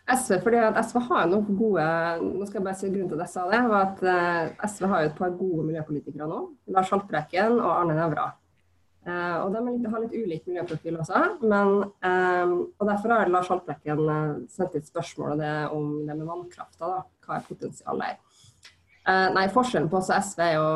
[0.05, 1.85] SV, fordi at SV har noen gode
[2.21, 4.89] nå skal jeg bare si grunnen til at jeg sa det, var at uh, SV
[4.91, 6.41] har jo et par gode miljøpolitikere nå.
[6.77, 8.27] Lars Haltbrekken og Arne Nævra.
[9.05, 11.23] Uh, og De har litt ulik miljøprofil også.
[11.41, 14.05] Men, um, og Derfor har Lars Haltbrekken
[14.53, 15.41] sendt et spørsmål
[15.73, 16.85] om det med vannkrafta.
[16.85, 18.21] da, Hva er potensialet her?
[19.09, 20.69] Uh, nei, Forskjellen på oss og SV er jo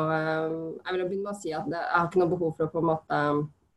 [0.85, 2.81] Jeg vil begynne med å si at jeg har ikke noe behov for å på
[2.81, 3.21] en måte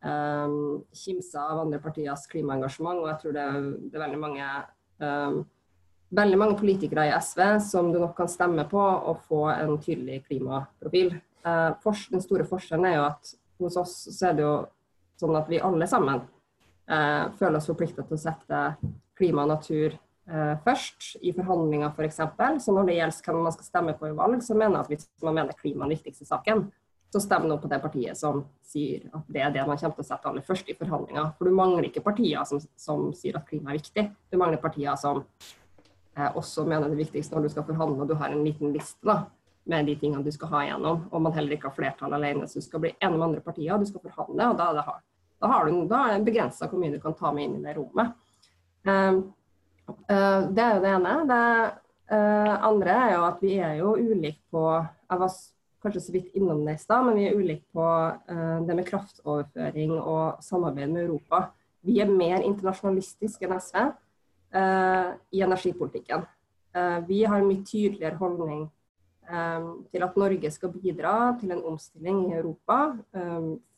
[0.03, 3.01] um, kimse av andre partiers klimaengasjement.
[3.01, 3.47] Og jeg tror det,
[3.89, 4.49] det er veldig mange,
[5.03, 5.41] um,
[6.13, 10.23] veldig mange politikere i SV som du nok kan stemme på og få en tydelig
[10.27, 11.15] klimaprofil.
[11.43, 11.75] Uh,
[12.11, 14.55] den store forskjellen er jo at hos oss så er det jo
[15.19, 18.63] sånn at vi alle sammen uh, føler oss forpliktet til å sette
[19.17, 22.21] klima og natur uh, først, i forhandlinger f.eks.
[22.37, 24.83] For så når det gjelder hvem man skal stemme på i valg, så mener jeg
[24.83, 26.65] at hvis man mener klima er den viktigste saken,
[27.13, 30.01] så stem nå på det partiet som sier at det er det man kommer til
[30.01, 31.27] å sette aller først i forhandlinger.
[31.37, 34.07] For du mangler ikke partier som, som sier at klima er viktig.
[34.33, 38.17] Du mangler partier som eh, også mener det viktigste når du skal forhandle og du
[38.17, 39.19] har en liten liste da,
[39.69, 42.49] med de tingene du skal ha igjennom, og man heller ikke har flertall alene.
[42.49, 44.79] Så du skal bli enig med andre partier, og du skal forhandle, og da er
[44.81, 44.97] det,
[45.43, 48.17] da har du, da begrensa hvor mye du kan ta med inn i det rommet.
[48.89, 49.21] Um,
[50.09, 51.15] uh, det er jo det ene.
[51.29, 51.45] Det
[52.17, 55.37] uh, andre er jo at vi er jo ulike på Jeg var
[55.83, 58.87] kanskje så vidt innom det i stad, men vi er ulike på uh, det med
[58.87, 61.49] kraftoverføring og samarbeid med Europa.
[61.83, 66.23] Vi er mer internasjonalistiske enn SV uh, i energipolitikken.
[66.73, 68.69] Uh, vi har en mye tydeligere holdning
[69.23, 72.89] til at Norge skal bidra til en omstilling i Europa,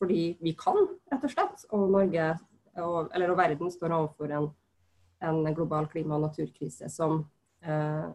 [0.02, 1.68] fordi vi kan, rett og slett.
[1.70, 2.24] Og Norge,
[2.74, 4.48] eller og verden, står overfor en,
[5.22, 7.22] en global klima- og naturkrise som,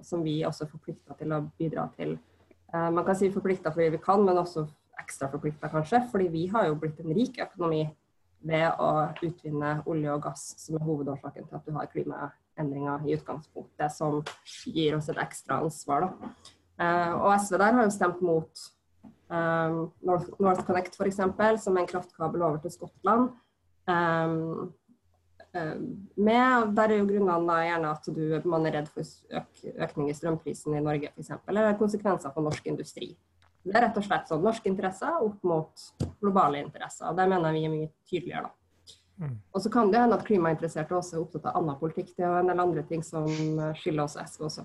[0.03, 2.30] som vi også er forplikta til å bidra til Eh,
[2.73, 4.67] man kan si forplikta fordi vi kan, men også
[5.01, 6.03] ekstra forplikta kanskje.
[6.11, 7.85] Fordi vi har jo blitt en rik økonomi
[8.47, 8.91] ved å
[9.27, 14.23] utvinne olje og gass, som er hovedårsaken til at du har klimaendringer i utgangspunktet, som
[14.65, 16.07] gir oss et ekstra ansvar.
[16.07, 16.33] Da.
[16.81, 18.65] Eh, og SV der har jo stemt mot
[19.29, 23.29] um, North, North Connect f.eks., som er en kraftkabel over til Skottland.
[25.53, 29.03] Med, der er jo grunnene gjerne at du, man er redd for
[29.41, 31.33] øk, økning i strømprisen i Norge f.eks.
[31.51, 33.11] Eller konsekvenser for norsk industri.
[33.61, 35.85] Det er rett og slett sånn norske interesser opp mot
[36.23, 37.11] globale interesser.
[37.11, 38.49] og Det mener vi er mye tydeligere.
[38.49, 38.57] da.
[39.21, 39.35] Mm.
[39.53, 42.15] Og så kan det hende at klimainteresserte også er opptatt av annen politikk.
[42.17, 43.27] Det er en del andre ting som
[43.77, 44.65] skiller oss SV også.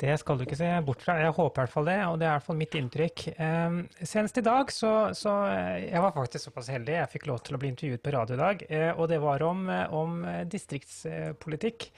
[0.00, 1.18] Det skal du ikke se bort fra.
[1.20, 3.24] Jeg håper i hvert fall det, og det er i hvert fall mitt inntrykk.
[3.36, 7.42] Um, senest i dag så, så, eh, Jeg var faktisk såpass heldig, jeg fikk lov
[7.44, 8.64] til å bli intervjuet på radio i dag.
[8.70, 11.90] Uh, og det var om, eh, om distriktspolitikk.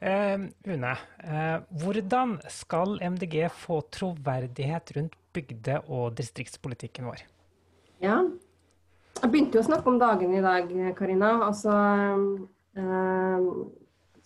[0.00, 0.94] Uh, Une,
[1.82, 7.26] hvordan skal MDG få troverdighet rundt bygde- og distriktspolitikken vår?
[8.00, 8.22] Ja,
[9.20, 11.34] jeg begynte jo å snakke om dagen i dag, Karina.
[11.50, 11.74] Altså,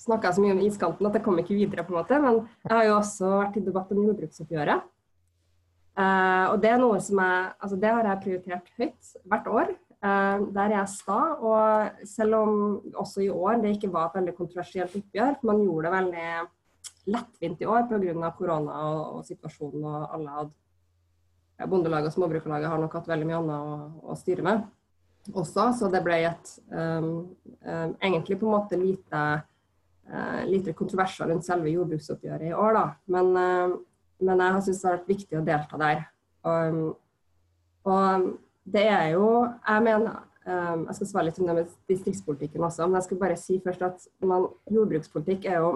[0.05, 2.19] snakka så mye om iskanten at jeg kom ikke videre, på en måte.
[2.23, 4.91] Men jeg har jo også vært i debatt om jordbruksoppgjøret.
[5.95, 9.73] Uh, og det er noe som jeg, altså det har jeg prioritert høyt hvert år.
[10.05, 11.21] Uh, der er jeg sta.
[11.39, 12.59] Og selv om
[13.05, 16.29] også i år det ikke var et veldig kontroversielt oppgjør, for man gjorde det veldig
[17.15, 18.31] lettvint i år pga.
[18.37, 23.37] korona og, og, situasjonen og alle hadde Bondelaget og Småbrukarlaget har nok hatt veldig mye
[23.39, 23.75] annet å,
[24.11, 24.65] å styre med
[25.33, 27.11] også, så det ble et um,
[27.65, 29.23] um, egentlig på en måte lite,
[30.13, 32.85] uh, lite kontroverser rundt selve jordbruksoppgjøret i år, da.
[33.15, 33.77] Men, uh,
[34.25, 36.05] men jeg syntes det har vært viktig å delta der.
[36.45, 36.81] Og,
[37.89, 38.31] og
[38.65, 39.29] det er jo
[39.65, 43.21] Jeg mener um, Jeg skal svare litt om det med distriktspolitikken også, men jeg skal
[43.23, 45.71] bare si først at man, jordbrukspolitikk er jo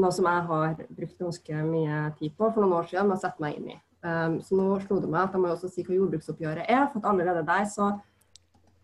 [0.00, 3.22] noe som jeg har brukt ganske mye tid på for noen år siden med å
[3.24, 3.78] sette meg inn i.
[4.00, 7.02] Um, så nå slo det meg at jeg må også si hva jordbruksoppgjøret er, for
[7.02, 7.90] at allerede der så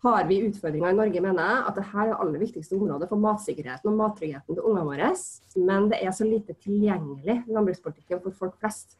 [0.07, 3.21] har vi utfordringer i Norge, mener jeg, at dette er det aller viktigste området for
[3.21, 5.11] matsikkerheten og mattryggheten til ungene våre.
[5.69, 8.97] Men det er så lite tilgjengelig, i landbrukspolitikken, for folk flest.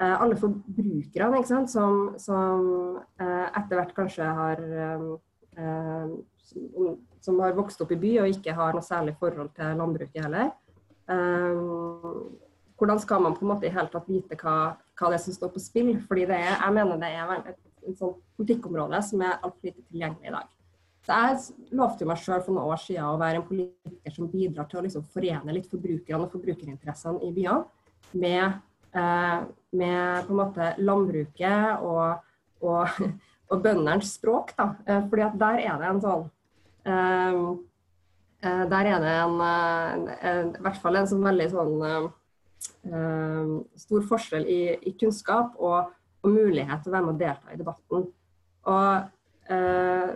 [0.00, 5.04] Eh, alle forbrukerne ikke sant, som, som eh, etter hvert kanskje har eh,
[6.44, 10.24] som, som, har vokst opp i by og ikke har noe særlig forhold til landbruket
[10.26, 10.50] heller.
[11.10, 11.62] Eh,
[12.74, 15.36] hvordan skal man på en måte i hele tatt vite hva, hva det er som
[15.36, 15.94] står på spill?
[16.08, 20.30] Fordi er, jeg mener det er et et sånt politikkområde som er altfor lite tilgjengelig
[20.30, 20.50] i dag.
[21.04, 24.68] Så Jeg lovte meg sjøl for noen år siden å være en politiker som bidrar
[24.70, 27.64] til å liksom forene litt forbrukerne og forbrukerinteressene i byene
[28.16, 28.54] med,
[28.96, 29.42] eh,
[29.76, 32.24] med på en måte landbruket og,
[32.64, 33.02] og,
[33.52, 34.54] og bøndenes språk.
[34.56, 34.70] Da.
[34.86, 36.26] Eh, fordi at der er det en sånn
[36.88, 37.38] eh,
[38.44, 43.52] eh Der er det en, en, en, i hvert fall en sånn veldig sånn eh,
[43.84, 45.92] stor forskjell i, i kunnskap og
[46.24, 48.06] og mulighet til å være med og delta i debatten.
[48.74, 50.14] Og eh,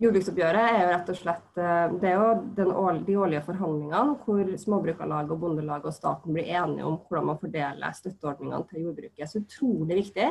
[0.00, 4.52] Jordbruksoppgjøret er jo rett og slett eh, det er jo årlige, de årlige forhandlingene hvor
[4.62, 9.28] Småbrukarlaget og Bondelaget og staten blir enige om hvordan man fordeler støtteordningene til jordbruket.
[9.28, 10.30] Så utrolig viktig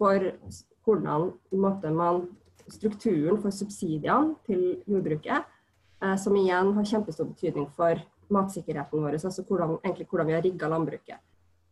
[0.00, 0.26] for
[0.86, 2.26] hvordan måte, man,
[2.66, 5.46] strukturen for subsidiene til jordbruket,
[6.02, 8.02] eh, som igjen har kjempestor betydning for
[8.34, 11.22] matsikkerheten vår, altså hvordan, egentlig hvordan vi har rigga landbruket.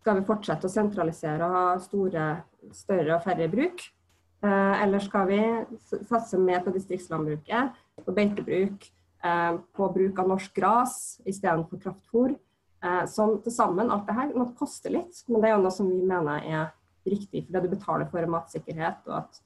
[0.04, 2.24] Skal vi fortsette å sentralisere og ha store,
[2.76, 3.86] større og færre bruk?
[4.44, 5.38] Eh, eller skal vi
[6.04, 8.84] satse mer på distriktslandbruket, på beitebruk,
[9.24, 12.34] eh, på bruk av norsk gras istedenfor kraftfôr?
[12.84, 15.72] Eh, som til sammen, alt det her, nok koste litt, men det er jo noe
[15.72, 16.68] som vi mener er
[17.08, 19.40] riktig Det du betaler for matsikkerhet, og at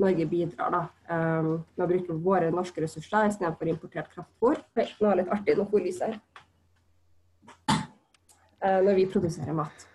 [0.00, 4.56] Norge bidrar da, med å bruke våre norske ressurser istedenfor importert kraftfôr.
[4.72, 6.20] Nå er det litt artig, nå får lyset her.
[8.62, 9.86] Eh, når vi produserer mat.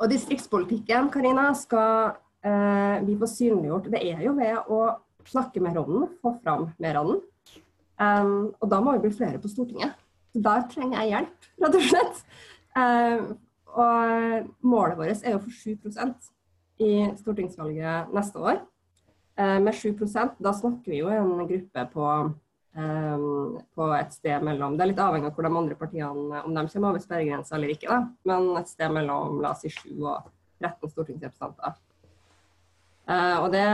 [0.00, 3.88] Og distriktspolitikken, Karina, skal eh, vi få synliggjort.
[3.92, 4.80] Det er jo ved å
[5.28, 7.22] snakke mer om den, få fram mer av den.
[8.00, 9.96] Um, og da må vi bli flere på Stortinget.
[10.32, 12.20] Så der trenger jeg hjelp, rett og slett.
[12.76, 13.26] Um,
[13.70, 16.30] og målet vårt er jo for 7%
[16.80, 18.62] i stortingsvalget neste år.
[19.36, 22.34] Uh, med 7% da snakker vi jo en gruppe på Um,
[22.70, 26.62] på et sted mellom Det er litt avhengig av hvor de andre partiene om de
[26.70, 28.04] kommer over sperregrensa eller ikke, da.
[28.30, 30.28] men et sted mellom la oss si 7 og
[30.60, 31.80] 13 stortingsrepresentanter.
[33.10, 33.64] Uh, og det,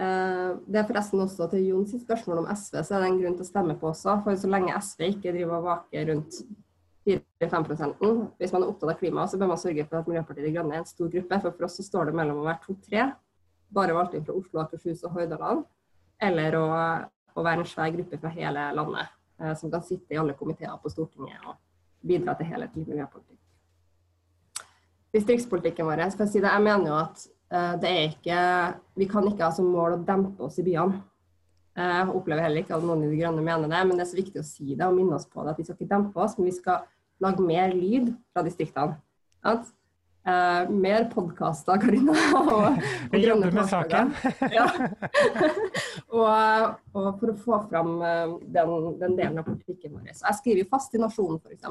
[0.00, 3.38] uh, det er forresten også til Jons spørsmål om SV, så er det en grunn
[3.38, 4.16] til å stemme på også.
[4.24, 6.40] For så lenge SV ikke driver og vaker rundt
[7.04, 8.00] 4-5%
[8.40, 10.74] Hvis man er opptatt av klima, så bør man sørge for at Miljøpartiet De Grønne
[10.74, 11.40] er en stor gruppe.
[11.44, 13.10] For for oss så står det mellom å være to-tre,
[13.74, 15.66] bare valgt inn fra Oslo, Akershus og Hordaland,
[16.22, 16.66] eller å
[17.34, 20.76] å være en svær gruppe fra hele landet eh, som kan sitte i alle komiteer
[20.82, 21.56] på Stortinget og
[22.04, 23.40] bidra til helhetlig miljøpolitikk.
[25.14, 27.20] Distriktspolitikken vår, skal jeg si det, jeg mener jo at
[27.54, 28.38] uh, det er ikke
[28.98, 30.98] Vi kan ikke ha som mål å dempe oss i byene.
[31.74, 34.10] Eh, jeg opplever heller ikke at noen i De Grønne mener det, men det er
[34.10, 35.54] så viktig å si det og minne oss på det.
[35.54, 36.84] At vi skal ikke dempe oss, men vi skal
[37.22, 38.98] lage mer lyd fra distriktene.
[40.24, 42.12] Uh, mer podkaster, Karina.
[42.54, 42.78] Og,
[43.12, 44.12] Vi jobber med saken.
[44.50, 44.64] ja.
[46.18, 48.70] og, og, for å få fram uh, den,
[49.02, 50.14] den, delen av politikken vår.
[50.16, 51.66] Så jeg skriver fast i Nasjonen f.eks.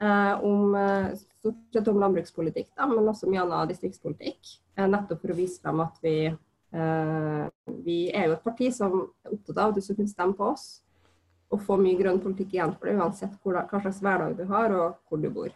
[0.00, 0.76] Uh, om
[1.10, 4.52] stort sett om landbrukspolitikk, da, men også mye annen distriktspolitikk.
[4.78, 6.14] nettopp for å vise frem at vi,
[7.82, 8.94] vi er jo et parti som
[9.26, 10.68] er opptatt av at du skal kunne stemme på oss
[11.50, 15.00] og få mye grønn politikk igjen for det, uansett hva slags hverdag du har og
[15.10, 15.50] hvor du bor.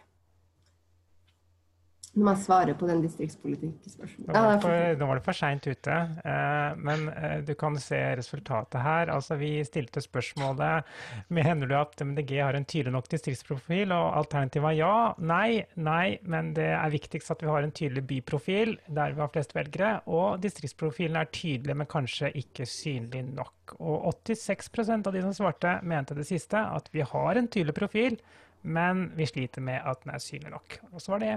[2.15, 4.29] Nå man svarer på den distriktspolitikkspørsmålet.
[4.31, 5.95] Nå var det for, var det for seint ute.
[6.23, 9.11] Eh, men eh, du kan se resultatet her.
[9.11, 10.87] Altså, vi stilte spørsmålet
[11.35, 14.93] mener du at MDG har en tydelig nok distriktsprofil, og alternativet var ja.
[15.19, 19.33] Nei, nei, men det er viktigst at vi har en tydelig byprofil der vi har
[19.35, 19.91] flest velgere.
[20.07, 23.75] Og distriktsprofilen er tydelig, men kanskje ikke synlig nok.
[23.81, 28.19] Og 86% av de som svarte, mente det siste, at vi har en tydelig profil
[28.65, 30.77] men vi sliter med at den er synlig nok.
[30.91, 31.33] Og så var det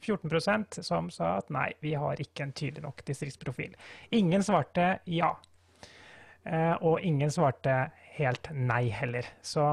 [0.00, 3.76] 14% som sa at nei, vi har ikke en tydelig nok distriktsprofil.
[4.16, 5.34] Ingen svarte ja.
[6.44, 9.28] Eh, og ingen svarte helt nei heller.
[9.42, 9.66] Så,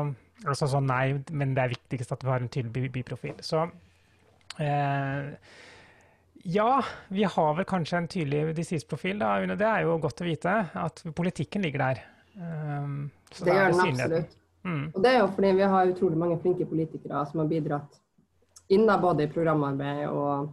[0.45, 3.39] altså sånn nei, men det er viktigst at vi har en tydelig byprofil.
[3.45, 3.63] Så
[4.63, 5.31] eh,
[6.47, 6.71] ja,
[7.07, 9.19] vi har vel kanskje en tydelig distriktsprofil.
[9.23, 9.37] Da.
[9.55, 12.03] Det er jo godt å vite at politikken ligger der.
[12.37, 13.07] Um,
[13.41, 14.35] det gjør den absolutt.
[14.67, 14.87] Mm.
[14.91, 18.01] Og det er jo fordi vi har utrolig mange flinke politikere som har bidratt
[18.75, 20.49] inn både i programarbeid og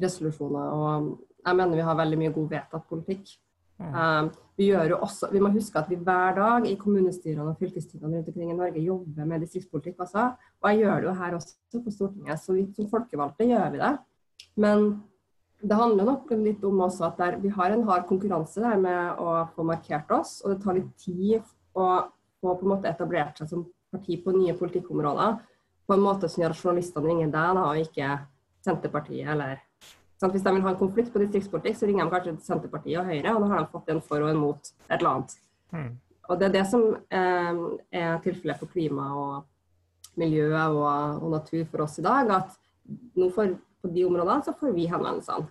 [0.00, 0.70] resolusjoner.
[0.72, 1.10] Og
[1.44, 3.34] jeg mener vi har veldig mye god vedtatt politikk.
[3.78, 3.90] Mm.
[3.94, 7.60] Um, vi, gjør jo også, vi må huske at vi hver dag i kommunestyrene og
[7.60, 10.24] fylkestingene rundt omkring i Norge jobber med distriktspolitikk også.
[10.62, 13.82] Og jeg gjør det jo her også på Stortinget, så vi som folkevalgte gjør vi
[13.84, 13.92] det.
[14.58, 14.88] Men
[15.62, 19.22] det handler nok litt om også at der, vi har en hard konkurranse der med
[19.22, 21.38] å få markert oss, og det tar litt tid
[21.78, 21.88] å
[22.42, 25.38] og på en måte etablert seg som parti på nye politikkområder
[25.88, 28.08] på en måte som gjør at journalistene ringer deg, da, og ikke
[28.66, 29.56] Senterpartiet eller
[30.20, 33.08] sånn, Hvis de vil ha en konflikt på distriktspolitikk, så ringer de kanskje Senterpartiet og
[33.08, 35.36] Høyre, og da har de fått en for og en mot et eller annet.
[35.72, 35.92] Mm.
[36.28, 37.62] Og Det er det som eh,
[38.02, 40.82] er tilfellet for klima og miljø og,
[41.22, 42.34] og, natur for oss i dag.
[42.36, 42.58] At
[43.16, 45.48] nå får, på de områdene så får vi henvendelsene.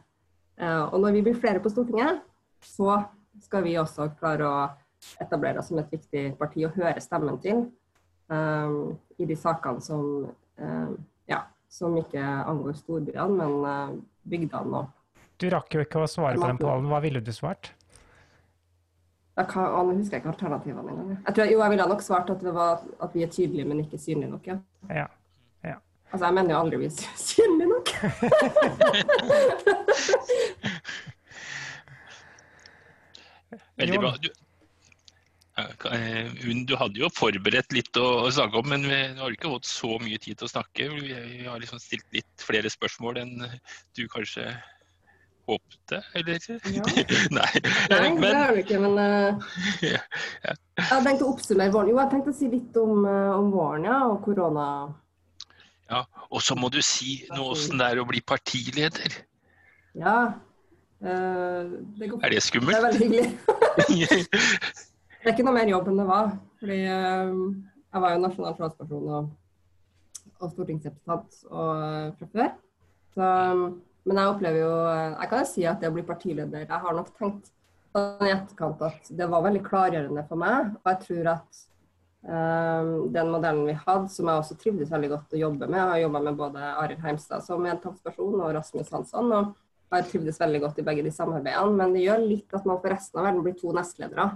[0.61, 2.21] Eh, og når vi blir flere på Stortinget,
[2.61, 2.99] så
[3.41, 4.61] skal vi også klare å
[5.21, 7.57] etablere oss som et viktig parti og høre stemmen til
[8.33, 10.03] um, i de sakene som,
[10.59, 10.97] um,
[11.29, 13.89] ja, som ikke angår storbyene, men uh,
[14.27, 14.87] bygdene og
[15.37, 16.87] Du rakk jo ikke å svare på den, Pålen.
[16.89, 17.65] Hva ville du svart?
[19.37, 21.09] Jeg kan, nå husker jeg ikke alternativene engang.
[21.27, 24.01] Jeg tror, jo, jeg ville nok svart at, var, at, vi er tydelige, men ikke
[24.01, 24.47] synlige nok.
[24.49, 24.57] Ja.
[24.89, 25.05] ja.
[25.61, 25.77] ja.
[26.09, 27.87] Altså, jeg mener jo aldri vi er synlige nok.
[33.77, 34.11] Veldig bra.
[34.23, 34.29] Du,
[35.57, 40.19] du hadde jo forberedt litt å, snakke om, men vi har ikke fått så mye
[40.21, 40.89] tid til å snakke.
[40.93, 43.35] Vi har liksom stilt litt flere spørsmål enn
[43.97, 44.51] du kanskje
[45.47, 46.39] håpte, eller?
[46.75, 46.83] Ja.
[47.39, 47.51] Nei.
[47.89, 49.51] Nei, men, det har du ikke, men uh,
[49.85, 50.01] ja,
[50.45, 50.53] ja.
[50.53, 51.91] Jeg tenkte tenkt å oppsummere våren.
[51.93, 54.65] Jo, jeg tenkte å si litt om, uh, om våren, ja, og korona.
[55.87, 59.15] Ja, og så må du si noe åssen det er å bli partileder.
[59.95, 60.17] Ja.
[60.99, 62.21] Uh, det går...
[62.27, 62.75] Er det skummelt?
[62.75, 64.27] Det er veldig hyggelig.
[65.27, 66.27] Det er ikke noe mer jobb enn det var.
[66.61, 67.31] Fordi uh,
[67.91, 69.25] jeg var jo nasjonal talsperson og,
[70.39, 72.53] og stortingsrepresentant og, uh, fra før.
[73.11, 73.27] Så,
[74.07, 76.95] men jeg opplever jo Jeg kan jo si at det å bli partileder Jeg har
[76.95, 77.51] nok tenkt
[77.97, 80.71] i etterkant at det var veldig klargjørende for meg.
[80.79, 81.61] Og jeg tror at
[82.23, 85.91] um, den modellen vi hadde, som jeg også trivdes veldig godt å jobbe med Jeg
[85.91, 89.35] har jobba med både Arild Heimstad som en medtalsperson og Rasmus Hansson.
[89.41, 89.55] og
[89.91, 92.95] har trivdes veldig godt i begge de samarbeidene, men det gjør litt at man for
[92.95, 94.31] resten av verden blir to nestledere.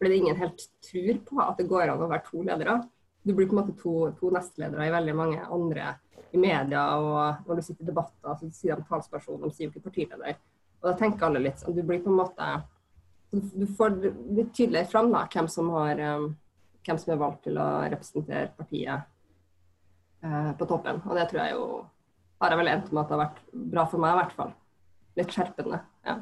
[0.00, 2.78] Fordi ingen helt tror på at det går an å være to ledere.
[3.22, 5.94] Du blir på en måte to, to nestledere i veldig mange andre
[6.32, 9.74] i media, og når du sitter i debatter, så sier de talsperson, de sier jo
[9.74, 10.38] ikke partileder.
[10.80, 12.46] Og da tenker alle litt sånn Du blir på en måte
[13.34, 16.30] Du får litt tydeligere fram da, hvem som, har, um,
[16.86, 19.04] hvem som er valgt til å representere partiet
[20.24, 21.02] uh, på toppen.
[21.04, 21.66] Og det tror jeg jo
[22.40, 23.40] har jeg vel endt med at det har vært
[23.74, 24.52] bra for meg, i hvert fall.
[25.20, 25.82] Litt skjerpende.
[26.08, 26.16] ja.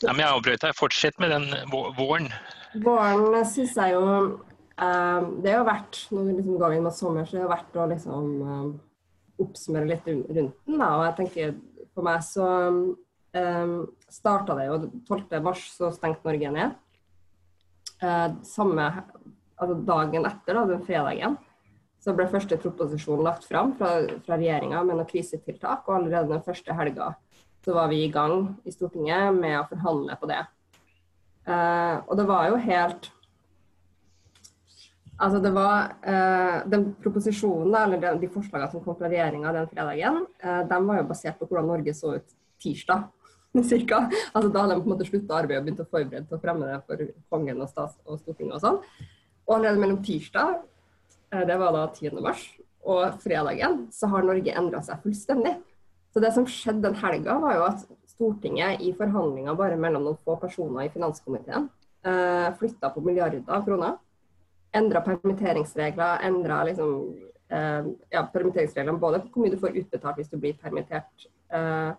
[0.00, 0.76] Ja men jeg avbrøt deg.
[0.78, 1.48] Fortsett med den
[1.98, 2.30] våren.
[2.84, 7.26] Våren syns jeg jo uh, Det har vært Når vi liksom går inn mot sommer,
[7.26, 8.70] så det har vært å liksom uh,
[9.40, 10.52] oppsummere litt rundt den.
[10.66, 10.88] Da.
[10.96, 11.54] Og jeg tenker
[11.94, 12.46] for meg så
[13.36, 13.72] eh,
[14.12, 14.76] starta det jo
[15.08, 16.76] 12.3 så stengte Norge ned.
[18.00, 18.86] Uh, samme
[19.60, 21.38] altså dagen etter, da, den fredagen,
[22.00, 25.88] så ble første proposisjon lagt fram fra, fra regjeringa med noen krisetiltak.
[25.88, 27.10] Og allerede den første helga
[27.64, 30.40] så var vi i gang i Stortinget med å forhandle på det.
[31.48, 33.08] Uh, og det var jo helt
[35.20, 40.22] Altså det var uh, Den proposisjonen, eller de, forslagene som kom fra regjeringa den fredagen,
[40.44, 43.08] uh, de var jo basert på hvordan Norge så ut tirsdag.
[43.72, 44.06] Cirka.
[44.32, 46.40] Altså Da hadde de på en måte slutta arbeidet og begynt å forberede til å
[46.40, 48.80] fremme det for kongen og, stats og Stortinget og sånn.
[49.48, 50.60] Og allerede mellom tirsdag,
[51.48, 52.20] det var da 10.
[52.22, 52.44] mars,
[52.86, 55.56] og fredagen, så har Norge endra seg fullstendig.
[56.10, 60.18] Så det som skjedde den helga, var jo at Stortinget i forhandlinger bare mellom noen
[60.24, 61.68] få personer i finanskomiteen
[62.04, 63.96] eh, flytta på milliarder av kroner.
[64.76, 66.92] Endra permitteringsregler, endra liksom
[67.48, 68.98] eh, ja, permitteringsreglene.
[68.98, 71.92] Både hvor mye du får utbetalt hvis du blir permittert eh,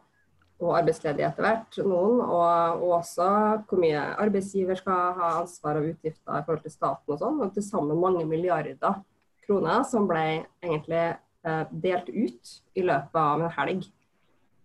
[0.61, 3.27] og arbeidsledig etter hvert, noen, og, og, også
[3.65, 7.41] hvor mye arbeidsgiver skal ha ansvar av utgifter i forhold til staten og sånn.
[7.41, 9.01] Og til sammen mange milliarder
[9.47, 13.89] kroner som ble egentlig eh, delt ut i løpet av en helg.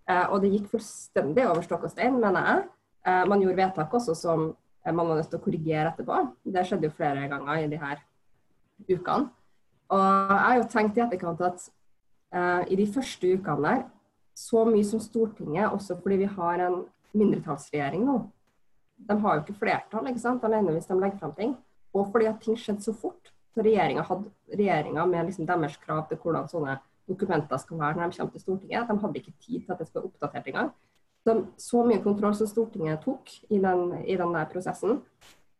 [0.06, 2.66] Eh, og det gikk fullstendig over stokk og stein, mener jeg.
[3.06, 6.20] Eh, man gjorde vedtak også som eh, man var nødt til å korrigere etterpå.
[6.44, 8.02] Det skjedde jo flere ganger i de her
[8.86, 9.32] ukene.
[9.90, 11.72] Og jeg har jo tenkt i etterkant at
[12.66, 13.84] i de første ukene der
[14.36, 16.80] så mye som Stortinget, også fordi vi har en
[17.16, 18.16] mindretallsregjering nå.
[19.08, 21.54] De har jo ikke flertall ikke sant, alene hvis de legger fram ting.
[21.94, 23.30] Og fordi at ting skjedde så fort.
[23.54, 26.76] Så regjeringa med liksom deres krav til hvordan sånne
[27.08, 29.88] dokumenter skal være når de kommer til Stortinget, de hadde ikke tid til at det
[29.88, 30.70] skulle være oppdatert engang.
[31.26, 35.00] Så, så mye kontroll som Stortinget tok i den, i den der prosessen,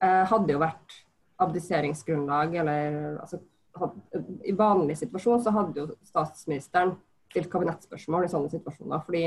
[0.03, 1.01] eh, hadde jo vært
[1.42, 3.40] abdiseringsgrunnlag eller altså,
[3.76, 6.94] hadde, I vanlig situasjon så hadde jo statsministeren
[7.30, 9.26] stilt kabinettspørsmål i sånne situasjoner, fordi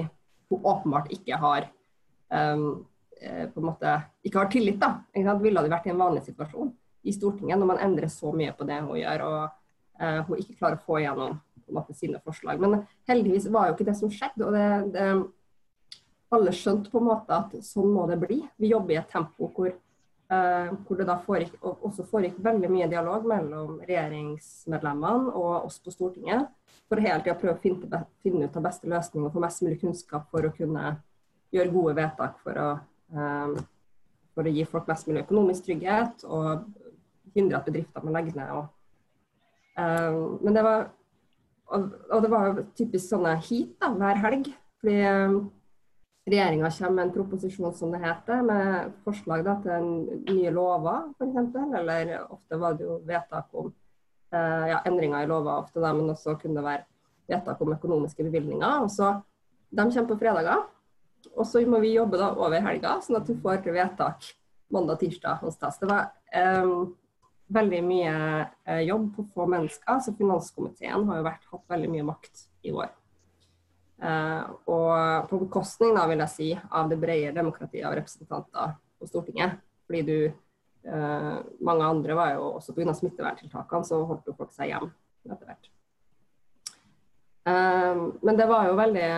[0.49, 1.67] hun åpenbart ikke har
[2.33, 2.87] um,
[3.19, 3.91] på en måte,
[4.25, 4.79] ikke har tillit.
[4.81, 4.95] da,
[5.43, 6.71] Ville det vært i en vanlig situasjon
[7.03, 9.41] i Stortinget når man endrer så mye på det hun gjør, og
[10.01, 11.37] uh, hun ikke klarer å få igjennom
[11.69, 12.61] på en måte, sine forslag.
[12.61, 14.47] Men heldigvis var jo ikke det som skjedde.
[14.47, 15.99] og det, det,
[16.35, 18.41] Alle skjønte på en måte at sånn må det bli.
[18.57, 19.71] Vi jobber i et tempo hvor
[20.29, 25.89] Uh, hvor det da foregikk, også foregikk veldig mye dialog mellom regjeringsmedlemmene og oss på
[25.89, 26.51] Stortinget.
[26.85, 29.79] For hele tida prøve å finne, finne, ut av beste løsning og få mest mulig
[29.81, 30.91] kunnskap for å kunne
[31.49, 32.67] gjøre gode vedtak for å,
[33.17, 33.55] um,
[34.37, 36.67] for å gi folk mest mulig økonomisk trygghet og
[37.33, 38.53] hindre at bedrifter må legge ned.
[38.53, 38.69] Og,
[39.81, 40.91] um, men det var
[41.69, 44.51] og, og det var typisk sånne heat da, hver helg.
[44.81, 45.39] fordi um,
[46.29, 49.89] regjeringa kommer med en proposisjon som det heter, med forslag da, til
[50.29, 51.55] nye lover f.eks.
[51.79, 53.71] Eller ofte var det jo vedtak om
[54.33, 56.85] eh, ja, endringer i lover, ofte da, men også kunne det være
[57.29, 58.83] vedtak om økonomiske bevilgninger.
[58.83, 59.15] Og så,
[59.69, 60.63] De kommer på fredager,
[61.35, 64.31] og så må vi jobbe da over helga, sånn at du får vedtak
[64.73, 65.77] mandag, tirsdag, onsdag.
[65.81, 66.73] Det var eh,
[67.53, 68.15] veldig mye
[68.65, 72.73] eh, jobb på få mennesker, så finanskomiteen har jo vært, hatt veldig mye makt i
[72.75, 72.91] år.
[73.99, 79.09] Uh, og på bekostning da, vil jeg si, av det brede demokratiet av representanter på
[79.09, 79.57] Stortinget.
[79.89, 80.15] Fordi du
[80.87, 82.95] uh, Mange andre var jo også pga.
[82.95, 84.87] smitteverntiltakene, så holdt jo folk seg hjem
[85.27, 85.71] etter hvert.
[87.49, 89.09] Uh, men det var jo veldig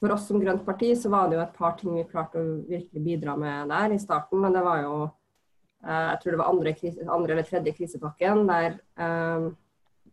[0.00, 2.54] For oss som grønt parti så var det jo et par ting vi klarte å
[2.68, 4.40] virkelig bidra med der i starten.
[4.42, 4.94] Men det var jo
[5.80, 6.72] Jeg tror det var andre,
[7.08, 8.74] andre eller tredje krisepakken der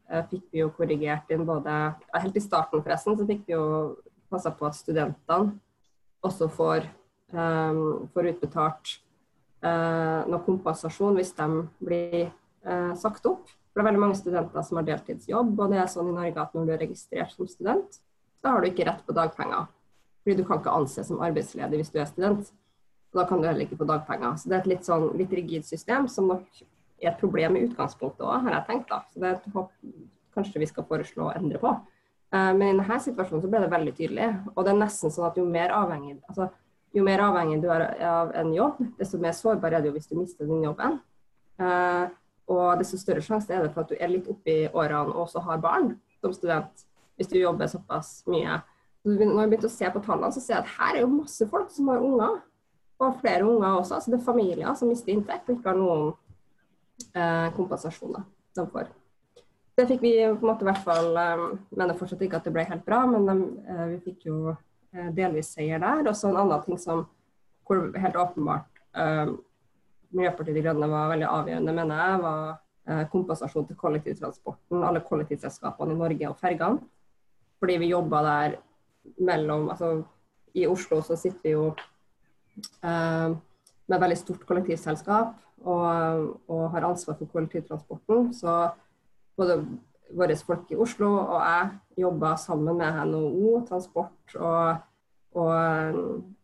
[0.07, 1.73] Eh, fikk vi jo korrigert inn både
[2.15, 3.97] Helt i starten forresten så fikk vi jo
[4.31, 5.57] passa på at studentene
[6.25, 6.87] også får,
[7.31, 8.97] um, får utbetalt
[9.61, 11.45] noe kompensasjon hvis de
[11.81, 12.27] blir
[12.99, 13.47] sagt opp.
[13.47, 16.43] For det er veldig mange studenter som har deltidsjobb, og det er sånn i Norge
[16.43, 17.97] at når du er registrert som student,
[18.37, 19.65] så har du ikke rett på dagpenger.
[20.21, 22.51] Fordi du kan ikke anses som arbeidsledig hvis du er student.
[23.15, 24.35] Da kan du heller ikke få dagpenger.
[24.37, 26.61] Så det er et litt, sånn, litt rigid system som nok
[27.01, 28.89] er et problem i utgangspunktet òg, har jeg tenkt.
[28.91, 29.03] da.
[29.11, 29.71] Så det er et håp
[30.37, 31.71] kanskje vi skal foreslå å endre på.
[32.33, 34.29] Uh, men i denne situasjonen så ble det veldig tydelig.
[34.53, 36.49] Og det er nesten sånn at jo mer avhengig, altså,
[36.95, 40.17] jo mer avhengig du er av en jobb, desto mer sårbar er du hvis du
[40.19, 40.99] mister den jobben.
[41.61, 42.09] Uh,
[42.51, 45.43] og desto større sjanse er det for at du er litt oppi årene og også
[45.43, 46.85] har barn som student,
[47.19, 48.61] hvis du jobber såpass mye.
[49.07, 51.47] Når jeg begynte å se på tallene, så ser jeg at her er jo masse
[51.51, 52.39] folk som har unger.
[52.97, 53.99] Og flere unger også.
[54.01, 56.07] Så det er familier som mister inntekt og ikke har noen
[57.13, 58.25] eh, kompensasjoner
[58.57, 58.89] de får.
[59.77, 61.43] Det fikk vi på en måte i hvert fall eh,
[61.77, 63.35] Mener fortsatt ikke at det ble helt bra, men de,
[63.69, 66.01] eh, vi fikk jo eh, delvis seier der.
[66.09, 67.05] Og så en annen ting som
[67.67, 69.33] hvor helt åpenbart uh,
[70.15, 75.91] Miljøpartiet De Grønne var veldig avgjørende, mener jeg, var uh, kompensasjon til kollektivtransporten, alle kollektivselskapene
[75.91, 76.79] i Norge og fergene.
[77.59, 78.55] Fordi vi jobba der
[79.19, 79.91] mellom Altså
[80.55, 81.67] i Oslo så sitter vi jo
[82.81, 88.31] med et veldig stort kollektivselskap og, og har ansvar for kollektivtransporten.
[88.35, 88.55] Så
[89.37, 89.59] både
[90.17, 94.79] våre folk i Oslo og jeg jobber sammen med NHO Transport og,
[95.37, 95.53] og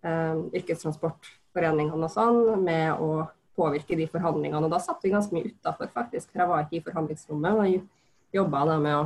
[0.03, 3.26] eh, yrkestransportforeningene og sånn med å
[3.57, 4.66] påvirke de forhandlingene.
[4.66, 6.32] Og da satt vi ganske mye utafor, faktisk.
[6.32, 7.59] For jeg var ikke i forhandlingsrommet.
[7.59, 7.84] Men
[8.34, 9.03] jobba med å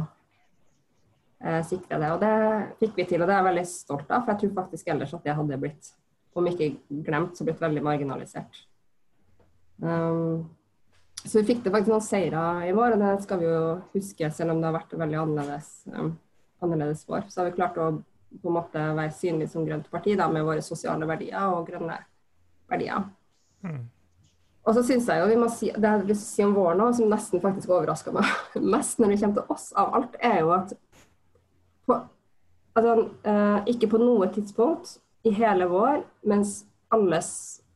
[1.43, 2.11] eh, sikre det.
[2.15, 2.33] Og det
[2.81, 4.23] fikk vi til, og det er jeg veldig stolt av.
[4.23, 5.91] For jeg tror faktisk ellers at det hadde blitt,
[6.41, 6.73] om ikke
[7.05, 8.61] glemt, så blitt veldig marginalisert.
[9.81, 10.47] Um,
[11.23, 13.63] så vi fikk det faktisk noen seire i vår, og det skal vi jo
[13.93, 16.13] huske, selv om det har vært veldig annerledes, um,
[16.63, 17.27] annerledes vår.
[17.31, 17.91] Så har vi klart å
[18.27, 21.95] på en måte være synlige som grønt parti da, med våre sosiale verdier og grønne
[22.69, 23.05] verdier.
[23.63, 23.85] Mm.
[24.67, 26.89] Og så synes jeg jo vi må si, Det jeg å si om våren nå,
[26.93, 28.27] som nesten faktisk overraska meg
[28.75, 30.75] mest når det kommer til oss av alt, er jo at
[31.87, 31.95] på,
[32.75, 32.95] altså,
[33.31, 36.61] eh, ikke på noe tidspunkt i hele vår, mens
[36.93, 37.29] alles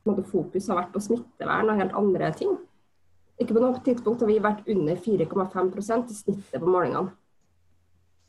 [0.08, 2.54] måte, fokus har vært på smittevern og helt andre ting,
[3.40, 7.12] ikke på noe tidspunkt har vi vært under 4,5% i snittet på målingene.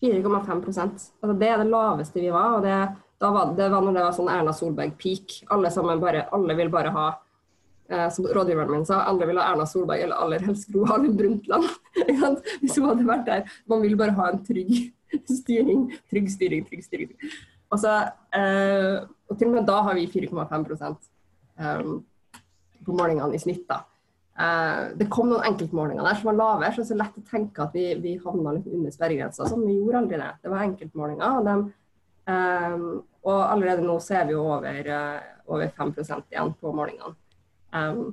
[0.03, 2.57] 4,5% altså Det er det laveste vi var.
[2.57, 2.79] og det,
[3.19, 5.37] var, det var når det var sånn Erna Solberg-peak.
[5.55, 7.05] Alle sammen bare, alle vil bare ha
[7.87, 11.15] eh, som rådgiveren min sa, alle vil ha Erna Solberg eller aller helst Gro Harlem
[11.19, 11.69] Brundtland.
[12.63, 13.55] Hvis hun hadde vært der.
[13.71, 14.91] Man vil bare ha en trygg
[15.29, 15.87] styring.
[16.11, 17.15] Trygg styring, trygg styring.
[17.73, 17.93] Og, så,
[18.37, 20.93] eh, og til og med da har vi 4,5
[21.57, 21.95] um,
[22.85, 23.65] på målingene i snitt.
[23.69, 23.81] da.
[24.33, 27.25] Eh, det kom noen enkeltmålinger der som var lavere, så det er så lett å
[27.29, 29.47] tenke at vi, vi havna litt under sperregrensa.
[29.49, 30.31] Sånn, vi gjorde aldri det.
[30.41, 31.37] Det var enkeltmålinger.
[31.37, 31.57] Og, de,
[32.29, 32.87] um,
[33.23, 37.15] og allerede nå så er vi over, uh, over 5% igjen på målingene.
[37.73, 38.11] Um,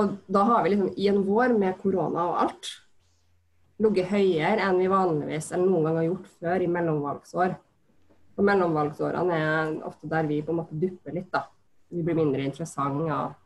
[0.00, 2.70] og da har vi liksom i en vår med korona og alt
[3.80, 7.56] ligget høyere enn vi vanligvis eller noen gang har gjort før i mellomvalgsår.
[8.36, 11.30] Og mellomvalgsårene er ofte der vi på en måte dupper litt.
[11.32, 11.46] da.
[11.90, 13.12] Vi blir mindre interessante.
[13.12, 13.38] og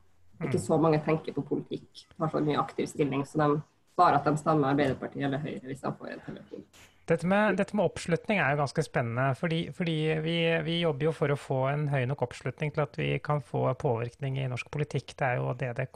[0.43, 3.62] ikke så mange tenker på politikk, Har så mye aktiv stilling, så de
[3.97, 6.66] bare at de stemmer Arbeiderpartiet eller Høyre hvis de får en telefon.
[7.05, 9.35] Dette med, dette med, oppslutning er jo ganske spennende.
[9.37, 12.97] fordi, fordi vi, vi, jobber jo for å få en høy nok oppslutning til at
[12.99, 15.12] vi kan få påvirkning i norsk politikk.
[15.12, 15.89] Det er jo det det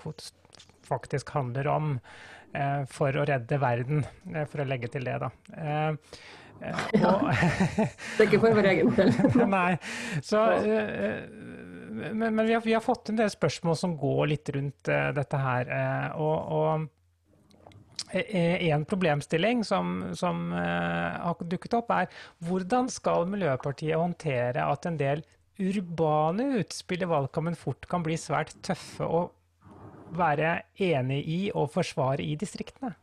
[0.84, 1.94] faktisk handler om
[2.52, 5.32] eh, for å redde verden, eh, for å legge til det, da.
[5.56, 6.20] Eh,
[6.62, 9.12] eh og, det er ikke for vår egen del.
[9.58, 9.78] Nei.
[10.24, 11.22] Så eh,
[11.98, 15.10] men, men vi, har, vi, har, fått en del spørsmål som går litt rundt uh,
[15.16, 15.70] dette her.
[15.72, 22.12] Uh, og, og eh, en problemstilling som, som uh, har dukket opp, er
[22.46, 25.24] hvordan skal Miljøpartiet håndtere at en del
[25.58, 29.24] urbane utspill i valgkampen fort kan bli svært tøffe å
[30.14, 32.94] være enig i og forsvare i distriktene?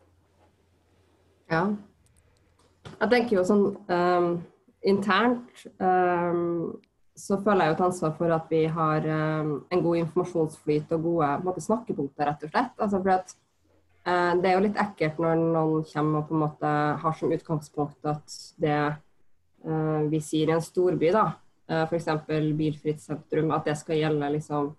[1.51, 1.67] Ja.
[2.95, 4.29] Jeg tenker jo sånn um,
[4.85, 6.75] internt um,
[7.15, 11.07] så føler jeg jo et ansvar for at vi har um, en god informasjonsflyt og
[11.07, 12.73] gode måte, snakkepunkter, rett og slett.
[12.75, 13.33] Altså for at,
[14.03, 16.73] uh, det er jo litt ekkelt når noen kommer og på en måte
[17.03, 21.29] har som utgangspunkt at det uh, vi sier i en storby, da,
[21.71, 22.11] uh, f.eks.
[22.59, 24.73] bilfritt sentrum, at det skal gjelde liksom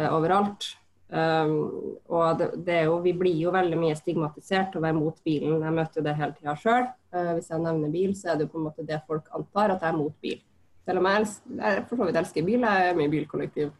[0.00, 0.68] overalt.
[1.10, 5.58] Um, og det, det, jo, Vi blir jo veldig mye stigmatisert å være mot bilen.
[5.64, 6.86] Jeg møter jo det hele tida sjøl.
[7.34, 9.82] hvis jeg nevner bil, så er det jo på en måte det folk antar, at
[9.82, 10.38] jeg er mot bil.
[10.86, 13.72] Selv om jeg, elsker, jeg for så vidt elsker bil, jeg er mye bilkollektiv.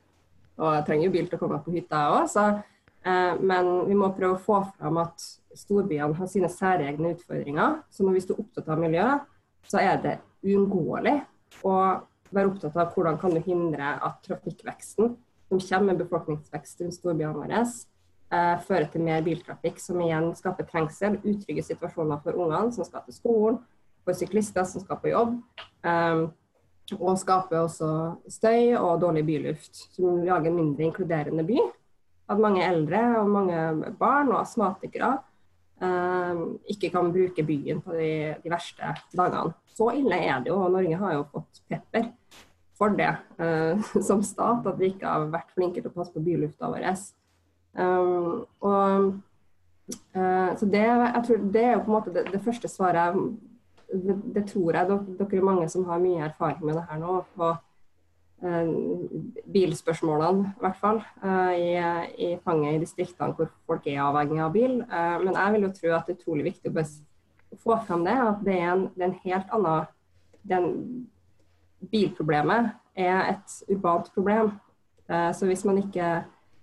[0.60, 2.60] Og jeg trenger jo bil til å komme meg på hytta, jeg òg.
[3.00, 7.80] Uh, men vi må prøve å få fram at storbyene har sine særegne utfordringer.
[7.94, 9.08] Så når vi er opptatt av miljø,
[9.70, 11.16] så er det uunngåelig
[11.66, 11.74] å
[12.30, 15.14] være opptatt av hvordan kan du hindre at trafikkveksten
[15.50, 17.62] som kommer med befolkningsvekst rundt storbyene våre,
[18.30, 23.02] eh, fører til mer biltrafikk, som igjen skaper trengsel, utrygge situasjoner for ungene som skal
[23.06, 23.58] til skolen,
[24.04, 25.42] for syklister som skal på jobb.
[25.84, 26.28] Eh,
[26.98, 27.88] og skaper også
[28.26, 31.58] støy og dårlig byluft, som lager en mindre inkluderende by.
[32.30, 35.18] At mange eldre og mange barn og astmatikere
[35.82, 36.42] eh,
[36.74, 39.54] ikke kan bruke byen på de, de, verste dagene.
[39.70, 42.10] Så ille er det jo, og Norge har jo fått pepper
[42.80, 46.24] for det eh, som stat, at vi ikke har vært flinke til å passe på
[46.24, 46.88] bylufta vår.
[47.78, 49.10] Um, og,
[50.16, 53.14] uh, så det, jeg det er jo på en måte det, det første svaret
[53.92, 57.20] det, det, tror jeg dere, er mange som har mye erfaring med det her nå.
[57.36, 57.50] på
[58.46, 58.72] eh,
[59.52, 61.00] bilspørsmålene, i hvert fall.
[61.24, 61.70] Eh, i,
[62.26, 64.76] i, fanget i distriktene hvor folk er avhengig av bil.
[64.82, 66.84] Eh, men jeg vil jo tro at det er utrolig viktig å
[67.64, 68.14] få fram det.
[68.14, 69.90] At det er en, det er en helt annen
[70.50, 70.70] den,
[71.90, 74.52] Bilproblemet er et urbant problem.
[75.10, 76.10] Eh, så hvis man ikke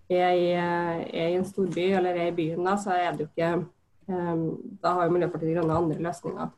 [0.09, 3.29] er i, er i, en storby eller er i byen, da, så er det jo
[3.31, 4.45] ikke eh,
[4.83, 6.53] Da har jo Miljøpartiet De Grønne andre løsninger.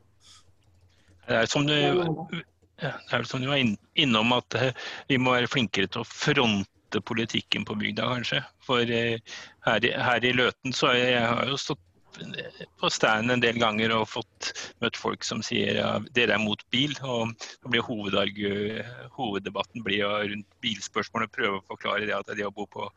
[1.29, 1.73] Det er som du,
[2.81, 3.61] er som du var
[3.95, 4.73] innom, at eh,
[5.09, 8.41] vi må være flinkere til å fronte politikken på bygda, kanskje.
[8.65, 9.19] For eh,
[9.67, 11.83] her, her i Løten så jeg, jeg har jo stått
[12.79, 14.51] på standen en del ganger og fått
[14.83, 16.95] møtt folk som sier ja, dere er mot bil.
[17.03, 17.33] og
[17.69, 17.85] blir
[19.15, 20.47] Hoveddebatten blir rundt
[21.27, 22.89] og Prøve å forklare det at det å bo på,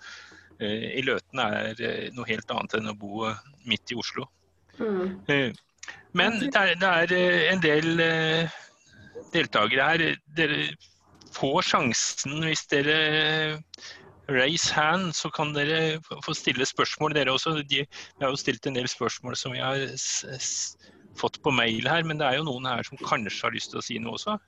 [0.60, 3.28] eh, i Løten er noe helt annet enn å bo
[3.68, 4.28] midt i Oslo.
[4.78, 5.52] Mm.
[6.16, 8.56] Men det er, det er eh, en del eh,
[9.32, 10.04] deltakere her.
[10.36, 10.66] Dere
[11.32, 12.98] får sjansen hvis dere
[14.30, 17.56] raise hand, så kan dere få stille spørsmål, dere også.
[17.68, 19.82] De, vi har jo stilt en del spørsmål som vi har
[21.18, 23.82] fått på mail her, men det er jo noen her som kanskje har lyst til
[23.82, 24.38] å si noe også.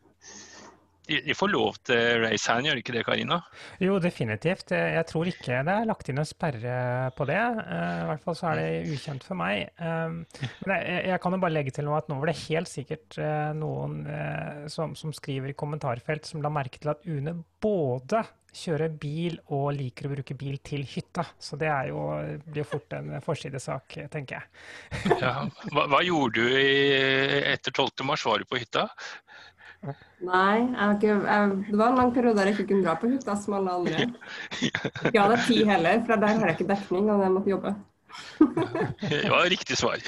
[1.05, 3.41] De, de får lov til race hand, gjør de ikke det, Karina?
[3.83, 4.73] Jo, definitivt.
[4.73, 6.77] Jeg tror ikke det er lagt inn en sperre
[7.17, 7.41] på det.
[7.41, 9.67] Eh, I hvert fall så er det ukjent for meg.
[9.77, 10.15] Eh,
[10.65, 13.19] men jeg, jeg kan jo bare legge til noe at nå var det helt sikkert
[13.21, 14.01] eh, noen
[14.73, 18.25] som, som skriver i kommentarfelt som la merke til at UNE både
[18.55, 21.25] kjører bil og liker å bruke bil til hytta.
[21.43, 22.05] Så det er jo,
[22.47, 25.19] blir fort en forsidesak, tenker jeg.
[25.25, 25.35] ja.
[25.75, 28.05] hva, hva, gjorde du i, etter 12.
[28.07, 28.25] mars?
[28.29, 28.87] Var du på hytta?
[30.25, 30.59] Nei,
[30.95, 33.57] ikke, jeg, det var en lang periode der jeg ikke kunne dra på hytta som
[33.59, 34.07] alle andre.
[34.63, 37.75] Ikke hadde tid heller, for der har jeg ikke dekning og jeg måtte jobbe.
[39.11, 39.99] det var riktig svar.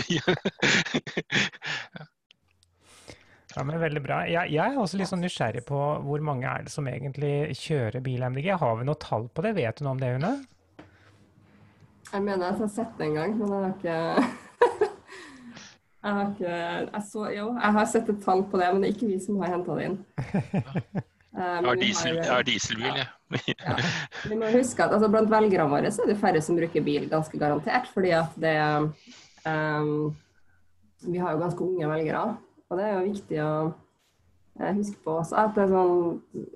[3.57, 4.21] ja, men Veldig bra.
[4.31, 8.01] Jeg, jeg, er også litt sånn nysgjerrig på hvor mange er det som egentlig kjører
[8.05, 8.53] bil MDG.
[8.61, 9.57] Har vi noe tall på det?
[9.59, 10.33] Vet du noe om det, Une?
[12.13, 13.97] Jeg mener jeg har sett det en gang, men jeg har ikke
[16.07, 16.51] jeg har, ikke,
[16.95, 19.19] jeg, så, jo, jeg har sett et tall på det, men det er ikke vi
[19.23, 19.97] som har henta det inn.
[20.07, 23.09] Uh, jeg har, diesel, har dieselbil, jeg.
[23.67, 23.75] Ja.
[24.31, 27.09] Vi må huske at altså, Blant velgerne våre så er det færre som bruker bil,
[27.11, 27.91] ganske garantert.
[27.91, 28.55] fordi at det
[29.51, 30.15] um,
[31.03, 32.37] Vi har jo ganske unge velgere,
[32.71, 33.51] og det er jo viktig å
[34.63, 36.47] uh, huske på også at det er sånn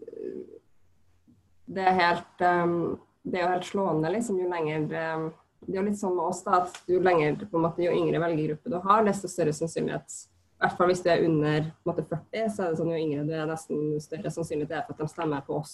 [1.75, 2.79] Det er helt um,
[3.23, 4.87] det er jo helt slående liksom, jo lenger
[5.17, 5.27] um,
[5.67, 8.23] det er litt sånn med oss da, at jo lenger, på en måte, jo yngre
[8.23, 10.21] velgergruppe du har, desto større sannsynlighet
[10.61, 13.23] i hvert fall hvis du er under måte, 40, så er det sånn jo yngre
[13.25, 15.73] du er, nesten større sannsynlighet er for at de stemmer på oss.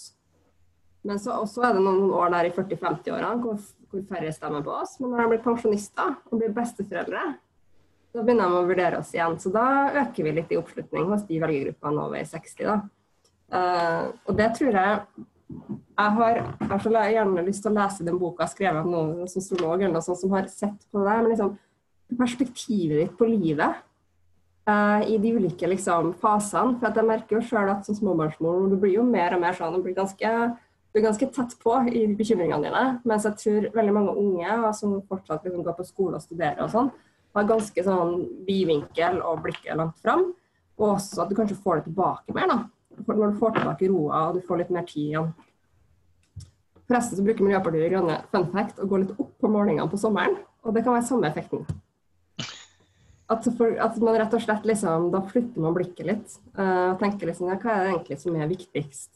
[1.07, 3.59] Men så er det noen år der i 40-50-årene hvor,
[3.91, 4.95] hvor, færre stemmer på oss.
[5.01, 7.23] Men når de blir pensjonister og blir besteforeldre,
[8.15, 9.35] da begynner de å vurdere oss igjen.
[9.43, 9.65] Så da
[10.05, 12.63] øker vi litt i oppslutning hos de velgergruppene over 60.
[12.63, 12.77] da.
[13.51, 18.19] Uh, og det tror jeg jeg har, jeg har gjerne lyst til å lese den
[18.19, 21.15] boka skrevet av noen sosiolog eller noe sånt som har sett på det.
[21.15, 21.53] Men liksom,
[22.19, 23.79] perspektivet ditt på livet
[24.69, 26.77] uh, i de ulike liksom, fasene.
[26.81, 29.79] For jeg merker jo sjøl at som småbarnsmor du blir jo mer og mer sånn,
[29.79, 30.33] du blir ganske,
[30.97, 32.85] er ganske tett på i bekymringene dine.
[33.07, 36.73] Mens jeg tror veldig mange unge som fortsatt liksom, går på skole og studerer og
[36.75, 36.93] sånn,
[37.37, 38.17] har ganske sånn
[38.47, 40.29] vidvinkel og blikket langt fram.
[40.77, 42.51] Og også at du kanskje får det tilbake mer.
[42.51, 42.63] da.
[43.05, 45.33] Når du får tilbake roa og du får litt mer tid igjen.
[46.87, 49.99] Forresten så bruker Miljøpartiet De Grønne fun fact å gå litt opp på målingene på
[49.99, 50.37] sommeren.
[50.63, 51.67] Og det kan være samme effekten.
[53.27, 56.99] At, for, at man rett og slett liksom, Da flytter man blikket litt uh, og
[57.01, 59.09] tenker liksom ja, hva er det egentlig som er viktigst?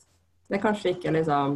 [0.51, 1.55] Det er kanskje ikke liksom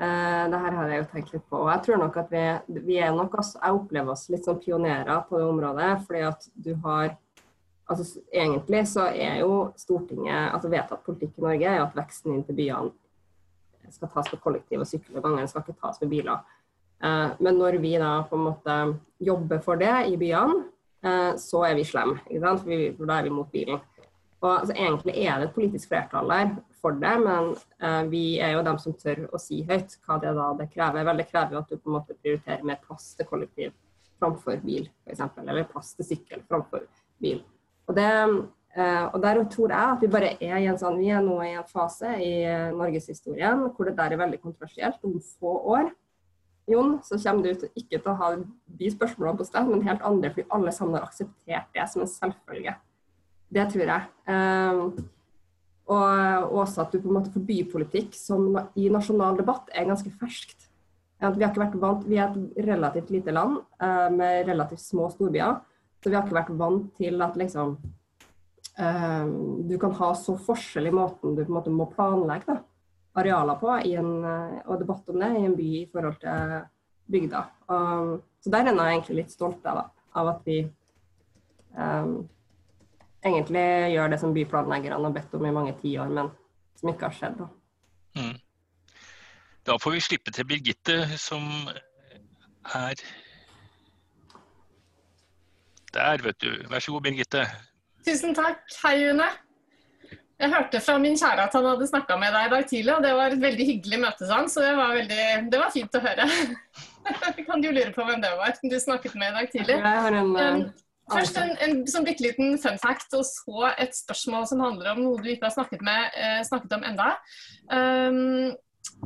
[0.00, 1.60] uh, det her har jeg jo tenkt litt på.
[1.60, 2.46] og Jeg tror nok at vi,
[2.88, 5.90] vi er nok også, jeg opplever oss litt som pionerer på det området.
[6.06, 7.18] fordi at du har
[7.90, 12.34] altså Egentlig så er jo Stortinget, altså vedtatt politikk i Norge er jo at veksten
[12.34, 12.92] inn til byene
[13.92, 16.44] skal tas med kollektiv og sykkel, og mange skal ikke tas med biler.
[17.04, 18.76] Eh, men når vi da på en måte
[19.22, 20.62] jobber for det i byene,
[21.04, 22.20] eh, så er vi slemme.
[22.28, 23.82] For, vi, for da er vi mot bilen.
[24.44, 28.56] Og altså, Egentlig er det et politisk flertall der for det, men eh, vi er
[28.56, 31.06] jo dem som tør å si høyt hva det da det krever.
[31.08, 33.72] Vel, det krever jo at du på en måte prioriterer mer plass til kollektiv
[34.20, 35.24] framfor bil, f.eks.
[35.42, 36.86] Eller plass til sykkel framfor
[37.20, 37.42] bil.
[37.88, 38.10] Og det,
[38.74, 41.36] Uh, og der tror jeg at vi bare er i en sånn, vi er nå
[41.46, 44.98] i en fase i uh, norgeshistorien hvor det der er veldig kontroversielt.
[45.06, 45.92] Om få år
[46.66, 48.30] Jon, så kommer du til, ikke til å ha
[48.80, 52.10] de spørsmålene på sted, men helt andre, fordi alle sammen har akseptert det som en
[52.10, 52.72] selvfølge.
[53.54, 54.08] Det tror jeg.
[54.26, 55.04] Uh,
[55.94, 58.48] og også at du på en måte får bypolitikk som
[58.80, 60.66] i nasjonal debatt er ganske ferskt.
[61.20, 63.60] Vi, har ikke vært vant, vi er et relativt lite land
[64.16, 65.60] med relativt små storbyer,
[66.04, 67.78] så vi har ikke vært vant til at liksom
[68.76, 72.60] Ehm, du kan ha så forskjell i måten du på en måte må planlegge da,
[73.20, 76.54] arealer på en, eh, og debatt om det i en by i forhold til
[77.14, 77.42] bygda.
[77.68, 79.82] Um, så der er jeg egentlig litt stolt av,
[80.16, 80.62] av at vi
[81.76, 82.14] um,
[83.20, 86.32] egentlig gjør det som byplanleggerne har bedt om i mange tiår, men
[86.80, 87.42] som ikke har skjedd.
[87.42, 87.50] Da.
[88.16, 88.38] Mm.
[89.68, 91.44] da får vi slippe til Birgitte, som
[92.72, 93.04] er
[95.94, 96.52] der, vet du.
[96.70, 97.46] Vær så god, Birgitte.
[98.04, 98.62] Tusen takk.
[98.82, 99.30] Hei, Une.
[100.34, 103.04] Jeg hørte fra min kjære at han hadde snakka med deg i dag tidlig, og
[103.04, 106.02] det var et veldig hyggelig møte, sånn, så det var, veldig, det var fint å
[106.02, 106.26] høre.
[107.48, 109.78] kan du lure på hvem det var du snakket med i dag tidlig?
[109.78, 110.64] En, um,
[111.12, 115.04] først en, en sånn bitte liten fun fact, og så et spørsmål som handler om
[115.04, 117.10] noe du ikke har snakket, med, eh, snakket om enda.
[117.70, 118.52] Um,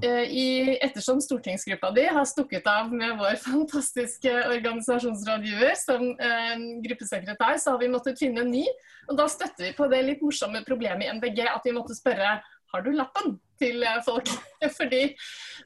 [0.05, 6.55] i, ettersom stortingsgruppa di har stukket av med vår fantastiske organisasjonsrådgiver som eh,
[6.85, 8.65] gruppesekretær, så har vi måttet finne en ny.
[9.09, 12.39] Og da støtter vi på det litt morsomme problemet i MDG at vi måtte spørre
[12.73, 13.39] har du lappen.
[13.61, 14.31] Til eh, folk.
[14.79, 15.03] Fordi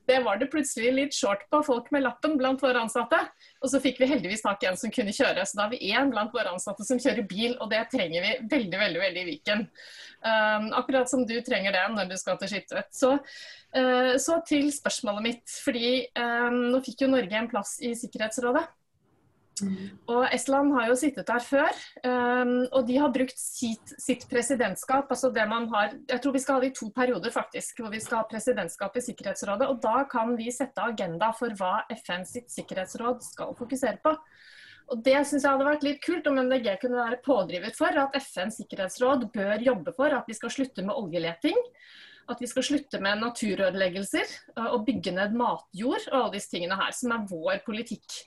[0.09, 3.19] det var det plutselig litt short på folk med lappen blant våre ansatte.
[3.63, 5.93] Og så fikk vi heldigvis tak i en som kunne kjøre, så da har vi
[5.93, 9.29] én blant våre ansatte som kjører bil, og det trenger vi veldig, veldig veldig i
[9.31, 9.65] Viken.
[10.23, 12.91] Um, akkurat som du trenger det når du skal til Skiptvet.
[12.95, 13.15] Så,
[13.77, 18.67] uh, så til spørsmålet mitt, fordi um, nå fikk jo Norge en plass i Sikkerhetsrådet.
[19.61, 25.11] Og Estland har jo sittet der før, um, og de har brukt sitt, sitt, presidentskap.
[25.13, 27.93] altså det man har, Jeg tror vi skal ha det i to perioder, faktisk, hvor
[27.93, 29.69] vi skal ha presidentskap i Sikkerhetsrådet.
[29.69, 34.17] og Da kan vi sette agenda for hva FN sitt sikkerhetsråd skal fokusere på.
[34.91, 38.17] Og Det synes jeg hadde vært litt kult om MDG kunne være pådriver for at
[38.17, 41.57] FNs sikkerhetsråd bør jobbe for at vi skal slutte med oljeleting
[42.31, 44.25] at vi skal slutte med naturødeleggelser
[44.57, 48.19] eh, og bygge ned matjord og alle disse tingene her, som er vår politikk.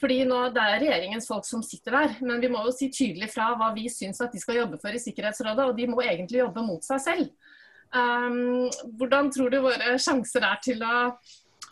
[0.00, 3.32] Fordi nå, Det er regjeringens folk som sitter der, men vi må jo si tydelig
[3.34, 6.42] fra hva vi syns at de skal jobbe for i Sikkerhetsrådet, og de må egentlig
[6.42, 7.32] jobbe mot seg selv.
[7.92, 11.10] Um, hvordan tror du våre sjanser er til å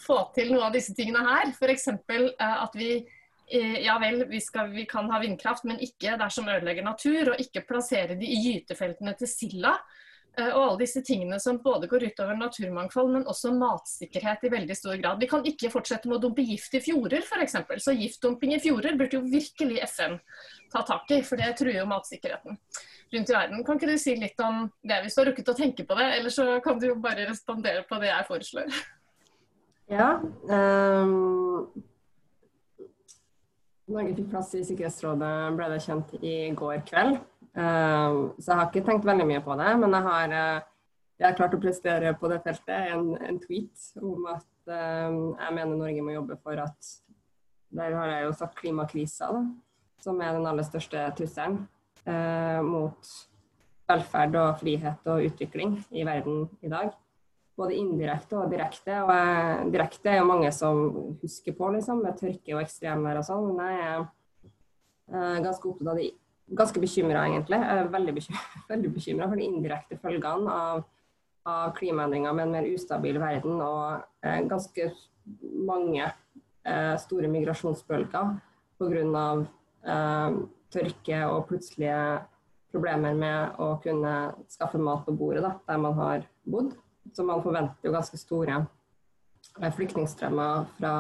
[0.04, 1.54] få til noe av disse tingene her?
[1.54, 1.88] F.eks.
[1.96, 6.18] Uh, eh, at vi eh, ja vel, vi, skal, vi, kan ha vindkraft, men ikke
[6.20, 7.32] dersom ødelegger natur.
[7.32, 9.78] Og ikke plassere de i gytefeltene til Silla.
[10.38, 14.76] Eh, og alle disse tingene som både går utover naturmangfold, men også matsikkerhet i veldig
[14.78, 15.18] stor grad.
[15.20, 17.58] Vi kan ikke fortsette med å dumpe gift i fjorder f.eks.
[17.82, 20.16] Så giftdumping i fjorder burde jo virkelig FN
[20.70, 22.60] ta tak i, for det truer jo matsikkerheten
[23.10, 23.64] rundt i verden.
[23.66, 26.08] Kan ikke du si litt om det hvis du har rukket å tenke på det,
[26.20, 28.80] eller så kan du jo bare respondere på det jeg foreslår.
[29.90, 30.12] Ja.
[30.46, 31.66] Um,
[33.90, 37.18] Norge fikk plass i Sikkerhetsrådet, ble det kjent i går kveld.
[37.51, 41.26] Um, så jeg har ikke tenkt veldig mye på det, men jeg har, uh, jeg
[41.26, 45.74] har klart å prestere på det feltet en, en tweet om at um, jeg mener
[45.74, 46.92] Norge må jobbe for at
[47.70, 49.42] Der har jeg jo sagt klimakrisa, da,
[50.03, 51.61] som er den aller største trusselen
[52.66, 53.11] mot
[53.86, 56.90] velferd og frihet og utvikling i verden i dag.
[57.55, 58.96] Både indirekte og direkte.
[59.05, 60.80] Og jeg, direkte er jo mange som
[61.20, 63.46] husker på, liksom, med tørke og ekstremvær og sånn.
[63.55, 66.11] Men jeg er ganske opptatt av de
[66.57, 67.61] ganske bekymra, egentlig.
[67.61, 70.82] Jeg er veldig bekymra for de indirekte følgene av,
[71.48, 74.90] av klimaendringer med en mer ustabil verden og eh, ganske
[75.66, 78.34] mange eh, store migrasjonsbølger
[78.80, 79.28] pga.
[79.80, 80.40] Eh,
[80.70, 82.20] tørke og plutselige
[82.70, 84.12] problemer med å kunne
[84.51, 86.76] skaffe mat på bordet da, der man har bodd.
[87.11, 88.61] Så man forventer jo ganske store
[89.59, 90.94] eh, flyktningstrømmer fra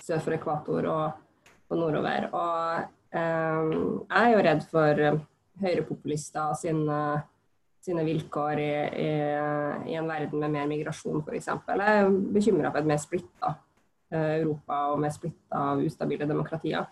[0.00, 2.28] sør for ekvator og, og nordover.
[2.30, 5.18] Og jeg er jo redd for eh,
[5.60, 7.00] høyrepopulister sine,
[7.82, 8.70] sine vilkår i,
[9.02, 9.10] i,
[9.90, 11.50] i, en verden med mer migrasjon, f.eks.
[11.50, 13.54] Jeg er bekymra for et mer splitta
[14.12, 16.86] eh, Europa og mer splitta ustabile demokratier.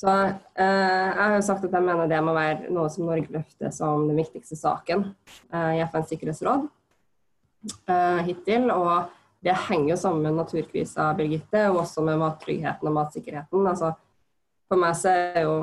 [0.00, 3.32] Så eh, Jeg har jo sagt at jeg mener det må være noe som Norge
[3.34, 5.10] løfter som den viktigste saken
[5.52, 6.68] eh, i FNs sikkerhetsråd
[7.84, 8.70] eh, hittil.
[8.72, 9.10] Og
[9.44, 13.66] det henger jo sammen med naturkrisa, Birgitte, og også med mattryggheten og matsikkerheten.
[13.66, 13.92] altså
[14.70, 15.56] for meg så er jo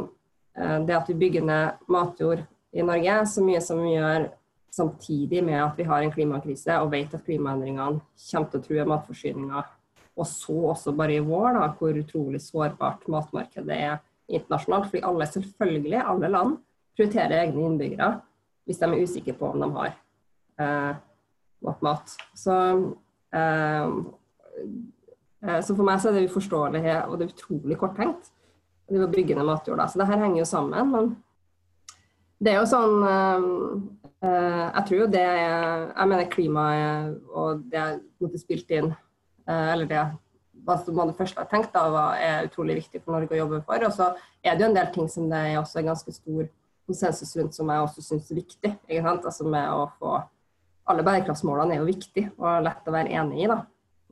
[0.58, 2.43] eh, det at vi bygger ned matjord
[2.76, 4.28] i Norge, så mye som vi gjør
[4.78, 8.88] samtidig med at vi har en klimakrise og vet at klimaendringene kommer til å true
[8.91, 9.64] matforsyninga.
[10.18, 13.97] Og så også bare i vår, da, hvor utrolig sårbart matmarkedet er
[14.28, 14.89] internasjonalt.
[14.91, 16.55] Fordi alle, selvfølgelig, alle land
[16.97, 18.14] prioriterer egne innbyggere
[18.68, 19.91] hvis de er usikre på om de har
[20.60, 20.95] eh,
[21.64, 22.16] nok mat.
[22.36, 22.55] Så,
[23.32, 23.91] eh,
[25.47, 28.34] eh så for meg så er det uforståelig og det er utrolig korttenkt
[28.89, 29.88] de var byggende matjorda.
[29.88, 30.91] Så det her henger jo sammen.
[30.93, 31.09] Men
[32.39, 33.41] det er jo sånn uh,
[34.21, 38.91] Jeg tror jo det er Jeg mener klimaet og det jeg måtte spilt inn,
[39.49, 40.05] uh, eller det
[40.67, 41.85] hva som man først har tenkt da,
[42.19, 43.83] er utrolig viktig for Norge å jobbe for.
[43.88, 44.09] Og så
[44.43, 46.49] er det jo en del ting som det er også ganske stor
[46.88, 48.73] konsensus rundt, som jeg også syns er viktig.
[48.83, 49.29] ikke sant?
[49.31, 50.17] Altså med å få
[50.88, 53.57] Alle bærekraftsmålene er jo viktig og lett å være enig i, da.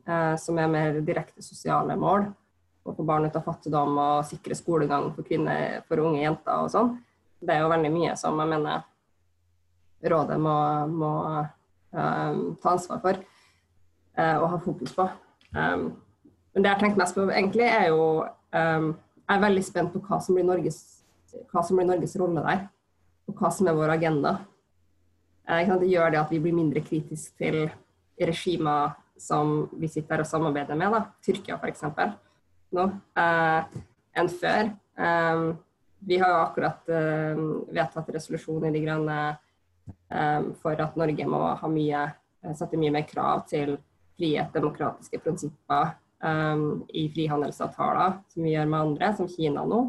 [0.05, 2.28] Uh, som er mer direkte sosiale mål
[2.86, 6.72] å få barn ut av fattigdom og sikre skolegang for kvinner, for unge jenter og
[6.74, 6.92] sånn.
[7.42, 8.84] Det er jo veldig mye som jeg mener
[10.06, 10.56] rådet må,
[10.94, 15.08] må uh, ta ansvar for uh, og ha fokus på.
[15.56, 15.88] Um,
[16.54, 18.94] men det jeg har tenkt mest på egentlig, er jo um,
[19.26, 20.78] Jeg er veldig spent på hva som blir Norges,
[21.34, 22.68] som blir Norges rolle der,
[23.26, 24.36] og hva som er vår agenda.
[25.50, 27.66] Uh, det gjør det at vi blir mindre kritiske til
[28.22, 31.02] regimer som vi sitter og samarbeider med, da.
[31.26, 31.88] Tyrkia f.eks
[32.74, 32.86] nå
[33.20, 33.78] eh,
[34.16, 34.72] enn før.
[34.95, 35.47] Um,
[36.05, 37.41] vi har jo akkurat eh,
[37.74, 42.05] vedtatt resolusjon i De grønne eh, for at Norge må ha mye,
[42.53, 43.78] sette mye mer krav til
[44.16, 49.82] frihet, demokratiske prinsipper um, i frihandelsavtaler, som vi gjør med andre, som Kina nå.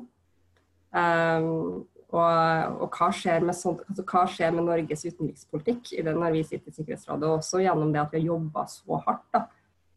[0.97, 1.85] og,
[2.17, 6.73] og hva, skjer sånt, altså, hva skjer med Norges utenrikspolitikk i det når vi sitter
[6.73, 9.45] i Sikkerhetsrådet, også gjennom det at vi har jobba så hardt da,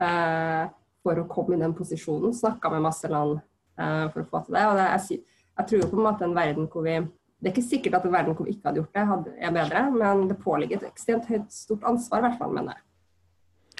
[0.06, 2.36] eh, for å komme i den posisjonen.
[2.36, 4.66] Snakka med masse land uh, for å få til det.
[4.68, 5.24] og det, jeg,
[5.56, 7.00] jeg, tror på en måte en verden hvor vi
[7.40, 9.52] Det er ikke sikkert at en verden hvor vi ikke hadde gjort det, hadde, er
[9.56, 12.84] bedre, men det påligger et ekstremt høyt stort ansvar, i hvert fall, mener jeg.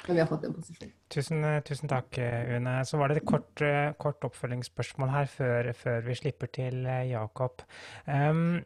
[0.06, 0.94] Men vi har fått en posisjon.
[1.12, 2.16] Tusen, tusen takk,
[2.56, 2.78] Une.
[2.88, 3.60] Så var det et kort,
[4.00, 7.60] kort oppfølgingsspørsmål her før, før, vi slipper til Jakob.
[8.08, 8.62] Um,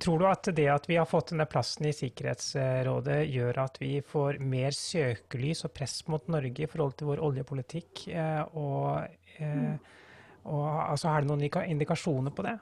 [0.00, 3.98] tror du at det at vi har fått denne plassen i Sikkerhetsrådet, gjør at vi
[4.04, 8.06] får mer søkelys og press mot Norge i forhold til vår oljepolitikk?
[8.58, 9.08] Og,
[10.44, 12.58] og altså, er det noen indikasjoner på det?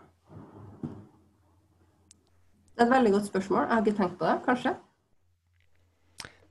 [2.73, 3.63] Det er et veldig godt spørsmål.
[3.63, 4.75] Jeg har ikke tenkt på det, kanskje.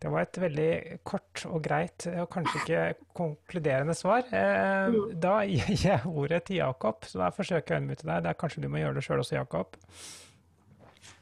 [0.01, 0.71] Det var et veldig
[1.05, 4.25] kort og greit og kanskje ikke konkluderende svar.
[4.33, 5.11] Eh, mm.
[5.21, 8.23] Da gir jeg ordet til Jakob, så da forsøker jeg å unmute deg.
[8.25, 9.77] Det er kanskje du må gjøre det sjøl også, Jakob?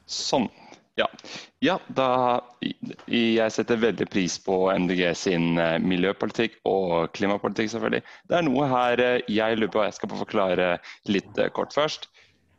[0.10, 0.50] Sånn.
[1.00, 1.06] Ja.
[1.64, 2.42] ja, da
[3.08, 8.02] Jeg setter veldig pris på MDG sin eh, miljøpolitikk og klimapolitikk, selvfølgelig.
[8.28, 10.74] Det er noe her eh, jeg lurer på, jeg skal få forklare
[11.08, 12.10] litt kort først.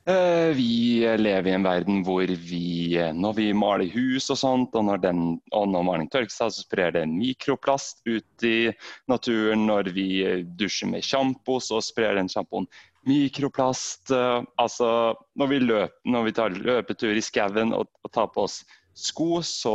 [0.09, 4.77] Eh, vi lever i en verden hvor vi, eh, når vi maler hus og sånt,
[4.79, 5.21] og når, den,
[5.53, 8.73] og når maling tørker seg, så sprer det mikroplast ut i
[9.13, 9.67] naturen.
[9.69, 12.67] Når vi eh, dusjer med sjampo, så sprer den sjampoen
[13.09, 14.13] mikroplast.
[14.61, 14.91] Altså,
[15.39, 18.61] når vi, løper, når vi tar løpetur i skauen og, og tar på oss
[19.01, 19.75] sko, så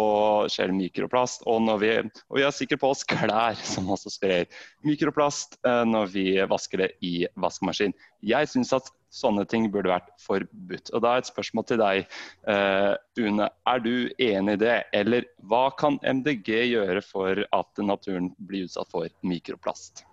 [0.52, 1.46] skjer det mikroplast.
[1.50, 1.94] Og, vi,
[2.30, 4.46] og vi har sikkert på oss klær som også sprer
[4.86, 7.96] mikroplast når vi vasker det i vaskemaskin.
[8.26, 10.92] Jeg synes at sånne ting burde vært forbudt.
[10.94, 12.18] Og Da er et spørsmål til deg,
[12.50, 13.48] uh, Une.
[13.68, 14.76] Er du enig i det?
[14.94, 20.06] Eller hva kan MDG gjøre for at naturen blir utsatt for mikroplast?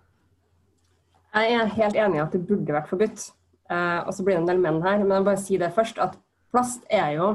[1.33, 3.29] Jeg er helt enig i at det burde vært forbudt.
[3.71, 6.01] Uh, og så blir det en del menn her, men jeg bare si det først
[6.03, 6.17] at
[6.53, 7.29] plast er jo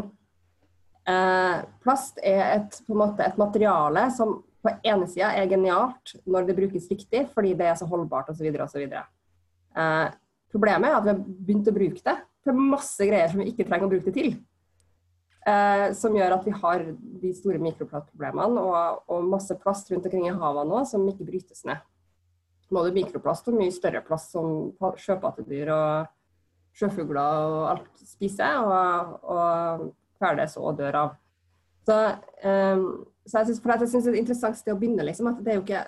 [1.09, 6.15] uh, Plast er et, på en måte et materiale som på ene sida er genialt
[6.29, 8.51] når det brukes riktig, fordi det er så holdbart osv.
[8.63, 8.85] osv.
[9.75, 10.09] Uh,
[10.53, 13.67] Problemet er at vi har begynt å bruke det til masse greier som vi ikke
[13.69, 14.31] trenger å bruke det til.
[15.49, 16.83] Eh, som gjør at vi har
[17.23, 21.63] de store mikroplastproblemene og, og, masse plast rundt omkring i havene nå som ikke brytes
[21.69, 21.81] ned.
[22.73, 26.11] Både mikroplast og mye større plast som sjøpattedyr og
[26.79, 29.87] sjøfugler og alt spiser, og, og
[30.21, 31.15] kveles og dør av.
[31.89, 31.97] Så,
[32.45, 32.85] um,
[33.25, 35.07] så jeg synes, det er et interessant sted å begynne.
[35.09, 35.85] Liksom, at det er jo ikke,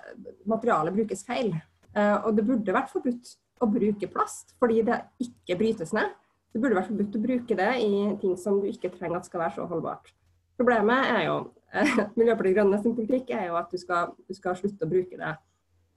[0.49, 1.53] Materialet brukes feil.
[1.93, 6.15] Uh, og det burde vært forbudt å bruke plast fordi det ikke brytes ned.
[6.51, 9.43] Det burde vært forbudt å bruke det i ting som du ikke trenger at skal
[9.45, 10.11] være så holdbart.
[10.59, 11.37] Problemet er jo
[11.73, 15.19] eh, Miljøpartiet Grønne sin politikk er jo at du skal, du skal slutte å bruke
[15.19, 15.35] det.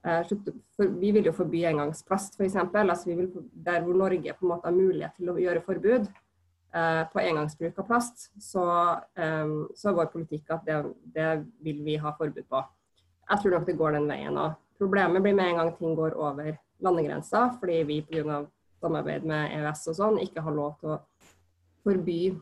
[0.05, 0.21] Eh,
[0.75, 2.55] for, vi vil jo forby engangsplast, f.eks.
[2.55, 3.15] Altså
[3.65, 7.79] der hvor Norge på en måte har mulighet til å gjøre forbud eh, på engangsbruk
[7.81, 8.65] av plast, så,
[9.17, 10.77] eh, så, er vår politikk at det,
[11.15, 11.31] det,
[11.65, 12.61] vil vi ha forbud på.
[13.31, 14.37] Jeg tror nok det går den veien.
[14.37, 16.53] Og problemet blir med en gang ting går over
[16.85, 18.45] landegrensa, fordi vi pga.
[18.85, 20.97] samarbeid med EØS og sånn ikke har lov til å
[21.81, 22.35] forby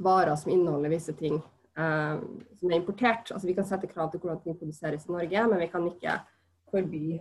[0.00, 2.20] varer som inneholder visse ting eh,
[2.60, 3.32] som er importert.
[3.34, 6.16] Altså Vi kan sette krav til hvordan ting produseres i Norge, men vi kan ikke
[6.70, 7.20] forby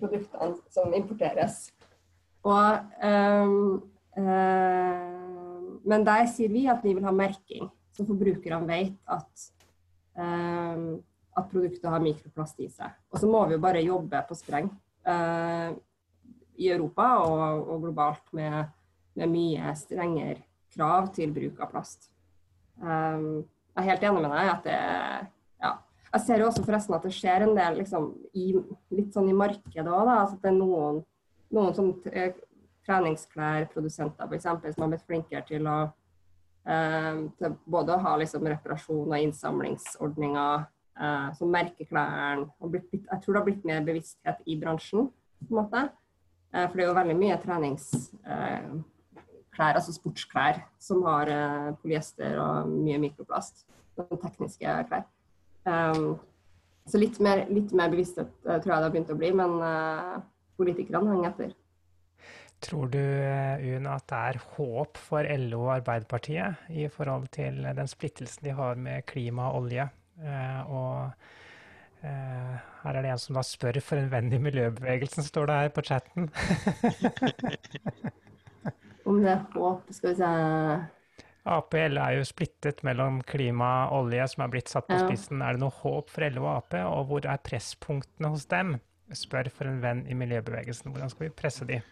[0.00, 1.68] produktene som importeres.
[2.44, 3.56] Og, eh,
[4.20, 9.50] eh, men der sier vi at vi vil ha merking, så forbrukerne vet at
[10.18, 11.02] eh,
[11.34, 12.94] at produktet har mikroplast i seg.
[13.10, 14.70] Og så må vi jo bare jobbe på spreng
[15.08, 15.74] uh,
[16.54, 18.70] i Europa og, og globalt med,
[19.18, 22.10] med, mye strengere krav til bruk av plast.
[22.78, 25.22] Um, jeg er helt enig med deg at det ja.
[26.14, 28.52] Jeg ser jo også forresten at det skjer en del liksom, i,
[28.94, 30.10] litt sånn i markedet òg.
[30.12, 31.00] Altså det er noen,
[31.54, 31.92] noen sånn
[32.86, 34.46] treningsklærprodusenter f.eks.
[34.46, 35.78] som har blitt flinkere til å
[36.68, 42.48] eh, til både å ha liksom, reparasjon og innsamlingsordninger eh, som merker klærne.
[42.60, 45.10] Jeg tror det har blitt mer bevissthet i bransjen.
[45.44, 45.80] på en måte.
[46.54, 48.70] Eh, for det er jo veldig mye treningsklær,
[49.58, 51.26] uh, altså sportsklær, som har
[51.82, 53.66] polyester og mye mikroplast.
[53.98, 55.04] Noen tekniske klær.
[55.64, 56.16] Um,
[56.84, 59.54] så litt mer, litt mer bevissthet tror jeg det har begynt å bli, men
[60.60, 61.54] politikerne henger etter.
[62.64, 67.88] Tror du Una, at det er håp for LO og Arbeiderpartiet i forhold til den
[67.88, 69.88] splittelsen de har med klima og olje?
[70.22, 72.54] Uh, og eh,
[72.84, 75.72] her er det en som da spør for en venn i miljøbevegelsen, står det her
[75.74, 76.28] på chatten.
[79.08, 80.30] Om det er håp, skal vi se
[81.44, 85.42] Ap er jo splittet mellom klima og olje, som er blitt satt på spissen.
[85.44, 88.78] Er det noe håp for LO og Ap, og hvor er presspunktene hos dem?
[89.12, 90.88] Spør for en venn i miljøbevegelsen.
[90.94, 91.82] Hvordan skal vi presse de?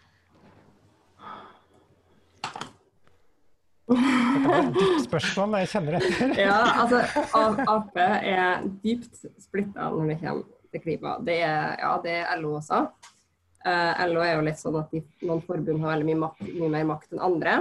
[3.93, 6.33] Dette var et dypt spørsmål, jeg kjenner etter.
[6.47, 7.03] ja, altså
[7.69, 11.15] Ap er dypt splitta når det kommer til klima.
[11.21, 12.87] Det er, ja, det er LO også.
[13.63, 16.73] Uh, LO er jo litt sånn at de, noen forbund har veldig mye, makt, mye,
[16.73, 17.57] mer makt enn andre.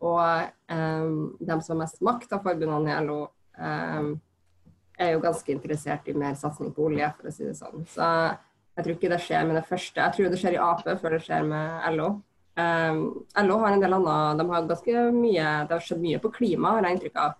[0.00, 3.18] Og um, de som har mest makt av forbundene i LO,
[3.60, 4.14] um,
[5.00, 7.84] er jo ganske interessert i mer satsing på olje, for å si det sånn.
[7.88, 8.06] Så
[8.76, 10.00] jeg tror ikke det skjer med det første.
[10.00, 12.10] Jeg tror det skjer i Ap før det skjer med LO.
[12.60, 13.00] Um,
[13.46, 16.76] LO har en del annet, de har ganske mye, Det har skjedd mye på klima,
[16.76, 17.36] har jeg inntrykk av.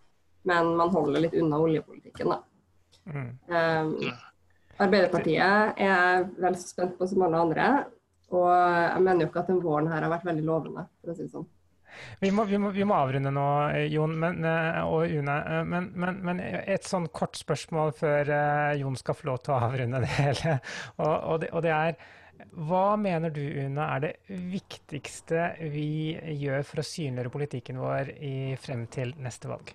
[0.49, 2.43] Men man holder litt unna oljepolitikken, da.
[3.11, 3.97] Um,
[4.81, 7.71] Arbeiderpartiet er vel så spent på som alle andre.
[8.31, 11.17] Og jeg mener jo ikke at den våren her har vært veldig lovende, for å
[11.17, 11.49] si det sånn.
[12.21, 13.47] Vi må, vi, må, vi må, avrunde nå,
[13.93, 15.37] Jon men, eh, og Une.
[15.41, 19.57] Eh, men, men, men, et sånn kort spørsmål før eh, Jon skal få lov til
[19.57, 20.57] å avrunde det hele.
[21.01, 21.97] Og, og, det, og det, er
[22.69, 28.35] hva mener du, Une, er det viktigste vi gjør for å synliggjøre politikken vår i,
[28.61, 29.75] frem til neste valg?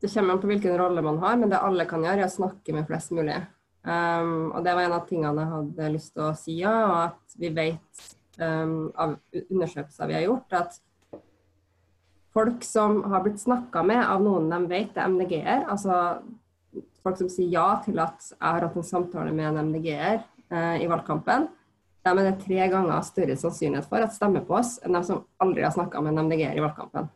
[0.00, 2.36] Det kommer an på hvilken rolle man har, men det alle kan gjøre, er å
[2.36, 3.38] snakke med flest mulig.
[3.86, 6.96] Um, og det var en av tingene jeg hadde lyst til å si, ja, og
[7.04, 8.06] at vi vet
[8.42, 9.12] um, av
[9.44, 11.20] undersøkelser vi har gjort, at
[12.34, 16.00] folk som har blitt snakka med av noen de vet er MDG-er, altså
[17.06, 20.18] folk som sier ja til at jeg har hatt en samtale med en MDG-er
[20.50, 21.46] uh, i valgkampen,
[22.06, 25.22] de er det tre ganger større sannsynlighet for at stemmer på oss enn de som
[25.42, 27.06] aldri har snakka med en MDG-er i valgkampen.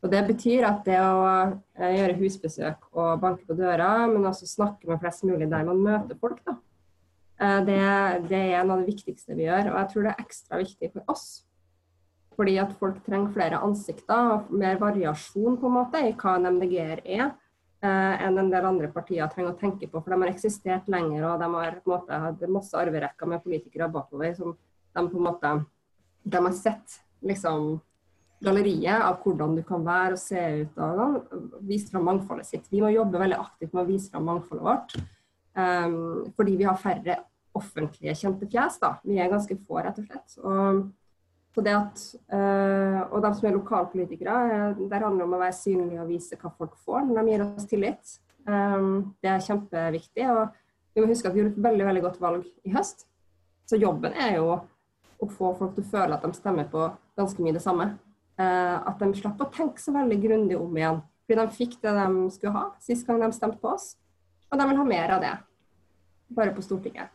[0.00, 1.24] Og Det betyr at det å
[1.76, 5.82] eh, gjøre husbesøk og banke på døra, men også snakke med flest mulig der man
[5.84, 6.56] møter folk, da.
[7.40, 7.82] Eh, det,
[8.30, 9.72] det, er noe av det viktigste vi gjør.
[9.72, 11.26] Og jeg tror det er ekstra viktig for oss.
[12.36, 16.48] Fordi at folk trenger flere ansikter og mer variasjon på en måte i hva en
[16.56, 17.26] MDG-er er,
[17.84, 20.00] eh, enn en del andre partier trenger å tenke på.
[20.00, 23.44] For de har eksistert lenger, og de har på en måte hatt masse arverekker med
[23.44, 25.54] politikere bakover som de på en måte
[26.24, 27.80] de har sett liksom
[28.44, 31.32] galleriet av hvordan du kan være og se ut og
[31.66, 32.70] vise fram mangfoldet sitt.
[32.72, 34.94] Vi må jobbe veldig aktivt med å vise fram mangfoldet vårt.
[35.58, 37.18] Um, fordi vi har færre
[37.58, 38.78] offentlige kjente fjes.
[38.80, 38.94] da.
[39.04, 40.38] Vi er ganske få, rett og slett.
[40.46, 44.40] Og, det at, uh, og de som er lokalpolitikere,
[44.72, 47.34] uh, der handler det om å være synlig og vise hva folk får når de
[47.34, 48.16] gir oss tillit.
[48.48, 50.30] Um, det er kjempeviktig.
[50.30, 50.56] og
[50.94, 53.04] vi må huske at vi gjorde et veldig veldig godt valg i høst.
[53.68, 54.56] Så jobben er jo
[55.20, 56.88] å få folk til å føle at de stemmer på
[57.18, 57.92] ganske mye det samme.
[58.40, 61.00] Eh, at de slapp å tenke så veldig grundig om igjen.
[61.26, 63.86] Fordi de fikk det de skulle ha sist gang de stemte på oss.
[64.50, 65.34] Og de vil ha mer av det,
[66.34, 67.08] bare på Stortinget.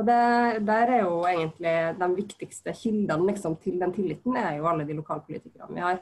[0.00, 0.22] Og det,
[0.66, 4.96] Der er jo egentlig de viktigste kildene liksom, til den tilliten, er jo alle de
[4.96, 6.00] lokalpolitikerne vi har.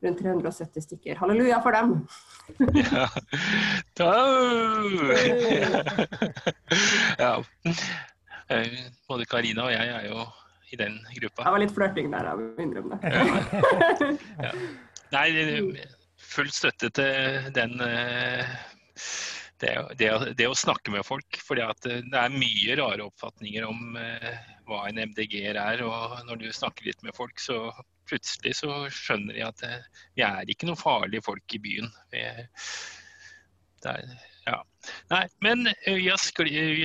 [0.00, 1.14] Rundt 370 stykker.
[1.20, 1.88] Halleluja for dem!
[2.76, 3.06] ja.
[7.24, 7.32] ja.
[8.50, 10.16] Eh, både Karina og jeg er jo
[10.70, 11.46] i den gruppa.
[11.46, 14.12] Jeg var litt flørting der, jeg må innrømme det.
[14.46, 14.52] ja.
[15.10, 15.26] Nei,
[16.30, 18.52] full støtte til den eh,
[19.60, 21.40] det, det, det, å snakke med folk.
[21.44, 25.84] For det er mye rare oppfatninger om eh, hva en MDG-er er.
[25.86, 27.68] Og når du snakker litt med folk, så
[28.10, 31.92] plutselig så skjønner de at det, eh, vi er ikke noen farlige folk i byen.
[32.14, 32.24] Vi,
[33.84, 34.16] det er,
[34.46, 34.62] ja.
[35.12, 36.08] Nei, men vi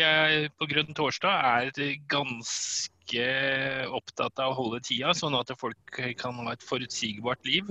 [0.04, 6.00] er på Grønn torsdag er ganske ikke opptatt av å holde tida, sånn at folk
[6.20, 7.70] kan ha et forutsigbart liv.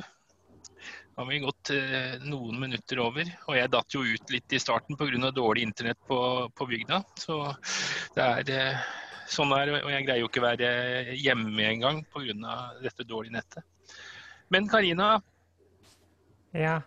[1.14, 4.58] Da har vi gått eh, noen minutter over, og jeg datt jo ut litt i
[4.62, 5.30] starten pga.
[5.30, 6.18] dårlig internett på,
[6.54, 7.02] på, bygda.
[7.18, 7.38] Så
[8.16, 8.88] det er eh,
[9.30, 10.72] sånn er og jeg greier jo ikke å være
[11.14, 12.56] hjemme engang pga.
[12.82, 13.62] dette dårlige nettet.
[14.50, 15.20] Men Karina,
[16.54, 16.80] ja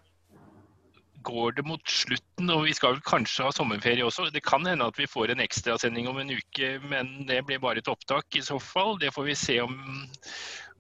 [1.28, 4.30] går det mot slutten, og vi skal vel kanskje ha sommerferie også.
[4.34, 7.84] Det kan hende at vi får en ekstrasending om en uke, men det blir bare
[7.84, 8.96] et opptak i så fall.
[9.02, 9.76] Det får vi se om,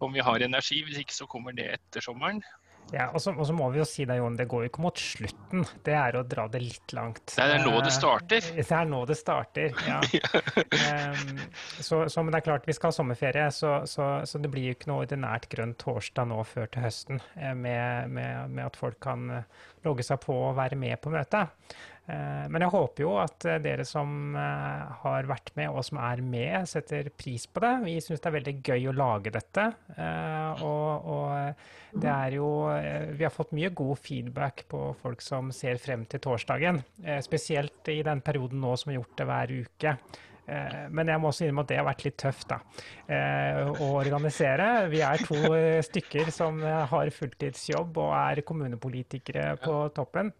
[0.04, 0.84] om vi har energi.
[0.88, 2.42] Hvis ikke så kommer det etter sommeren.
[2.94, 4.84] Ja, og så, og så, må vi jo si det, Jon, det går jo ikke
[4.86, 5.66] mot slutten.
[5.84, 7.34] Det er å dra det litt langt.
[7.36, 8.48] Det er nå det starter.
[8.54, 10.00] Eh, det er nå det starter, ja.
[11.12, 11.42] um,
[11.82, 14.78] så, så, men det er klart, vi skal ha sommerferie, så, så, det blir jo
[14.78, 19.02] ikke noe ordinært grønn torsdag nå før til høsten eh, med, med, med at folk
[19.04, 21.76] kan eh, logge seg på og være med på møtet.
[22.08, 26.00] Eh, men jeg håper jo at eh, dere som eh, har vært med og som
[26.00, 27.74] er med, setter pris på det.
[27.84, 29.66] Vi syns det er veldig gøy å lage dette.
[30.64, 32.48] Og, og det er jo
[33.18, 36.80] Vi har fått mye god feedback på folk som ser frem til torsdagen.
[37.26, 39.96] Spesielt i den perioden nå som har gjort det hver uke.
[40.96, 42.60] Men jeg må også innrømme at det har vært litt tøft da,
[43.84, 44.68] å organisere.
[44.94, 45.42] Vi er to
[45.90, 50.32] stykker som har fulltidsjobb og er kommunepolitikere på toppen.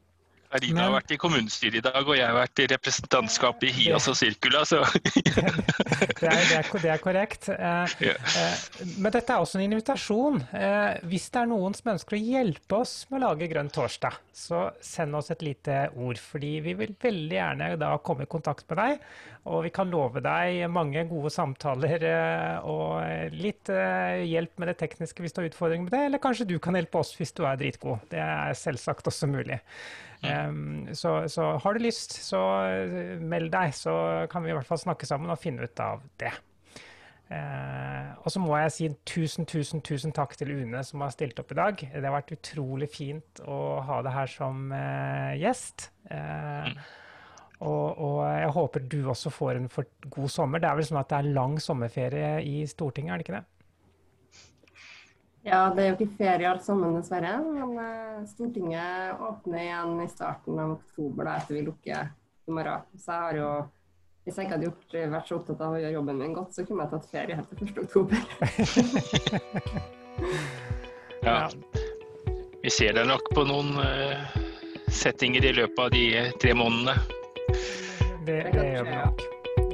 [0.48, 4.08] Karina har vært i kommunestyret i dag, og jeg har vært i representantskapet i Hias
[4.08, 5.58] og Sirkula, så det, er,
[6.22, 7.50] det, er, det, er, korrekt.
[7.52, 10.40] Eh, eh, men dette er også en invitasjon.
[10.56, 14.16] Eh, hvis det er noen som ønsker å hjelpe oss med å lage Grønn torsdag,
[14.32, 16.22] så send oss et lite ord.
[16.22, 19.10] Fordi vi vil veldig gjerne da komme i kontakt med deg.
[19.48, 24.78] Og vi kan love deg mange gode samtaler eh, og litt eh, hjelp med det
[24.82, 26.02] tekniske hvis du har utfordringer med det.
[26.10, 28.04] Eller kanskje du kan hjelpe oss hvis du er dritgod.
[28.12, 29.62] Det er selvsagt også mulig.
[30.24, 34.68] Um, så, så har du lyst, så eh, meld deg, så kan vi i hvert
[34.68, 36.34] fall snakke sammen og finne ut av det.
[37.28, 41.40] Uh, og så må jeg si tusen, tusen, tusen takk til Une som har stilt
[41.42, 41.82] opp i dag.
[41.84, 45.90] Det har vært utrolig fint å ha deg her som uh, gjest.
[46.08, 46.72] Eh,
[47.58, 50.62] og, og jeg håper du også får en for god sommer.
[50.62, 53.46] Det er vel sånn at det er lang sommerferie i Stortinget, er det ikke det?
[55.48, 57.38] Ja, det er jo ikke ferie alt sammen, dessverre.
[57.40, 62.86] Men eh, Stortinget åpner igjen i starten av oktober, da, etter vi lukker i morgen.
[63.00, 63.50] Så jeg har jo
[64.28, 66.66] Hvis jeg ikke hadde gjort, vært så opptatt av å gjøre jobben min godt, så
[66.68, 67.78] kunne jeg tatt ferie helt til 1.
[67.86, 68.20] oktober.
[71.30, 71.38] ja.
[72.60, 74.36] Vi ser deg nok på noen eh,
[74.92, 76.98] settinger i løpet av de eh, tre månedene.
[78.28, 79.22] Det, det gjør vi nok.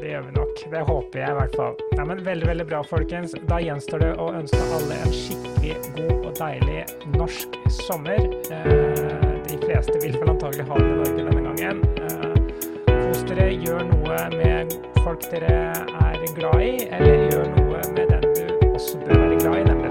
[0.02, 0.60] Det gjør vi nok.
[0.72, 1.80] Det håper jeg i hvert fall.
[1.98, 3.34] Nei, men Veldig veldig bra, folkens.
[3.50, 6.84] Da gjenstår det å ønske alle en skikkelig god og deilig
[7.16, 8.22] norsk sommer.
[8.54, 11.82] Eh, de fleste vil vel antagelig ha det i Norge denne gangen.
[12.06, 18.06] Eh, kos dere, gjør noe med folk dere er glad i, eller gjør noe med
[18.14, 19.83] den du også bør være glad i, nemlig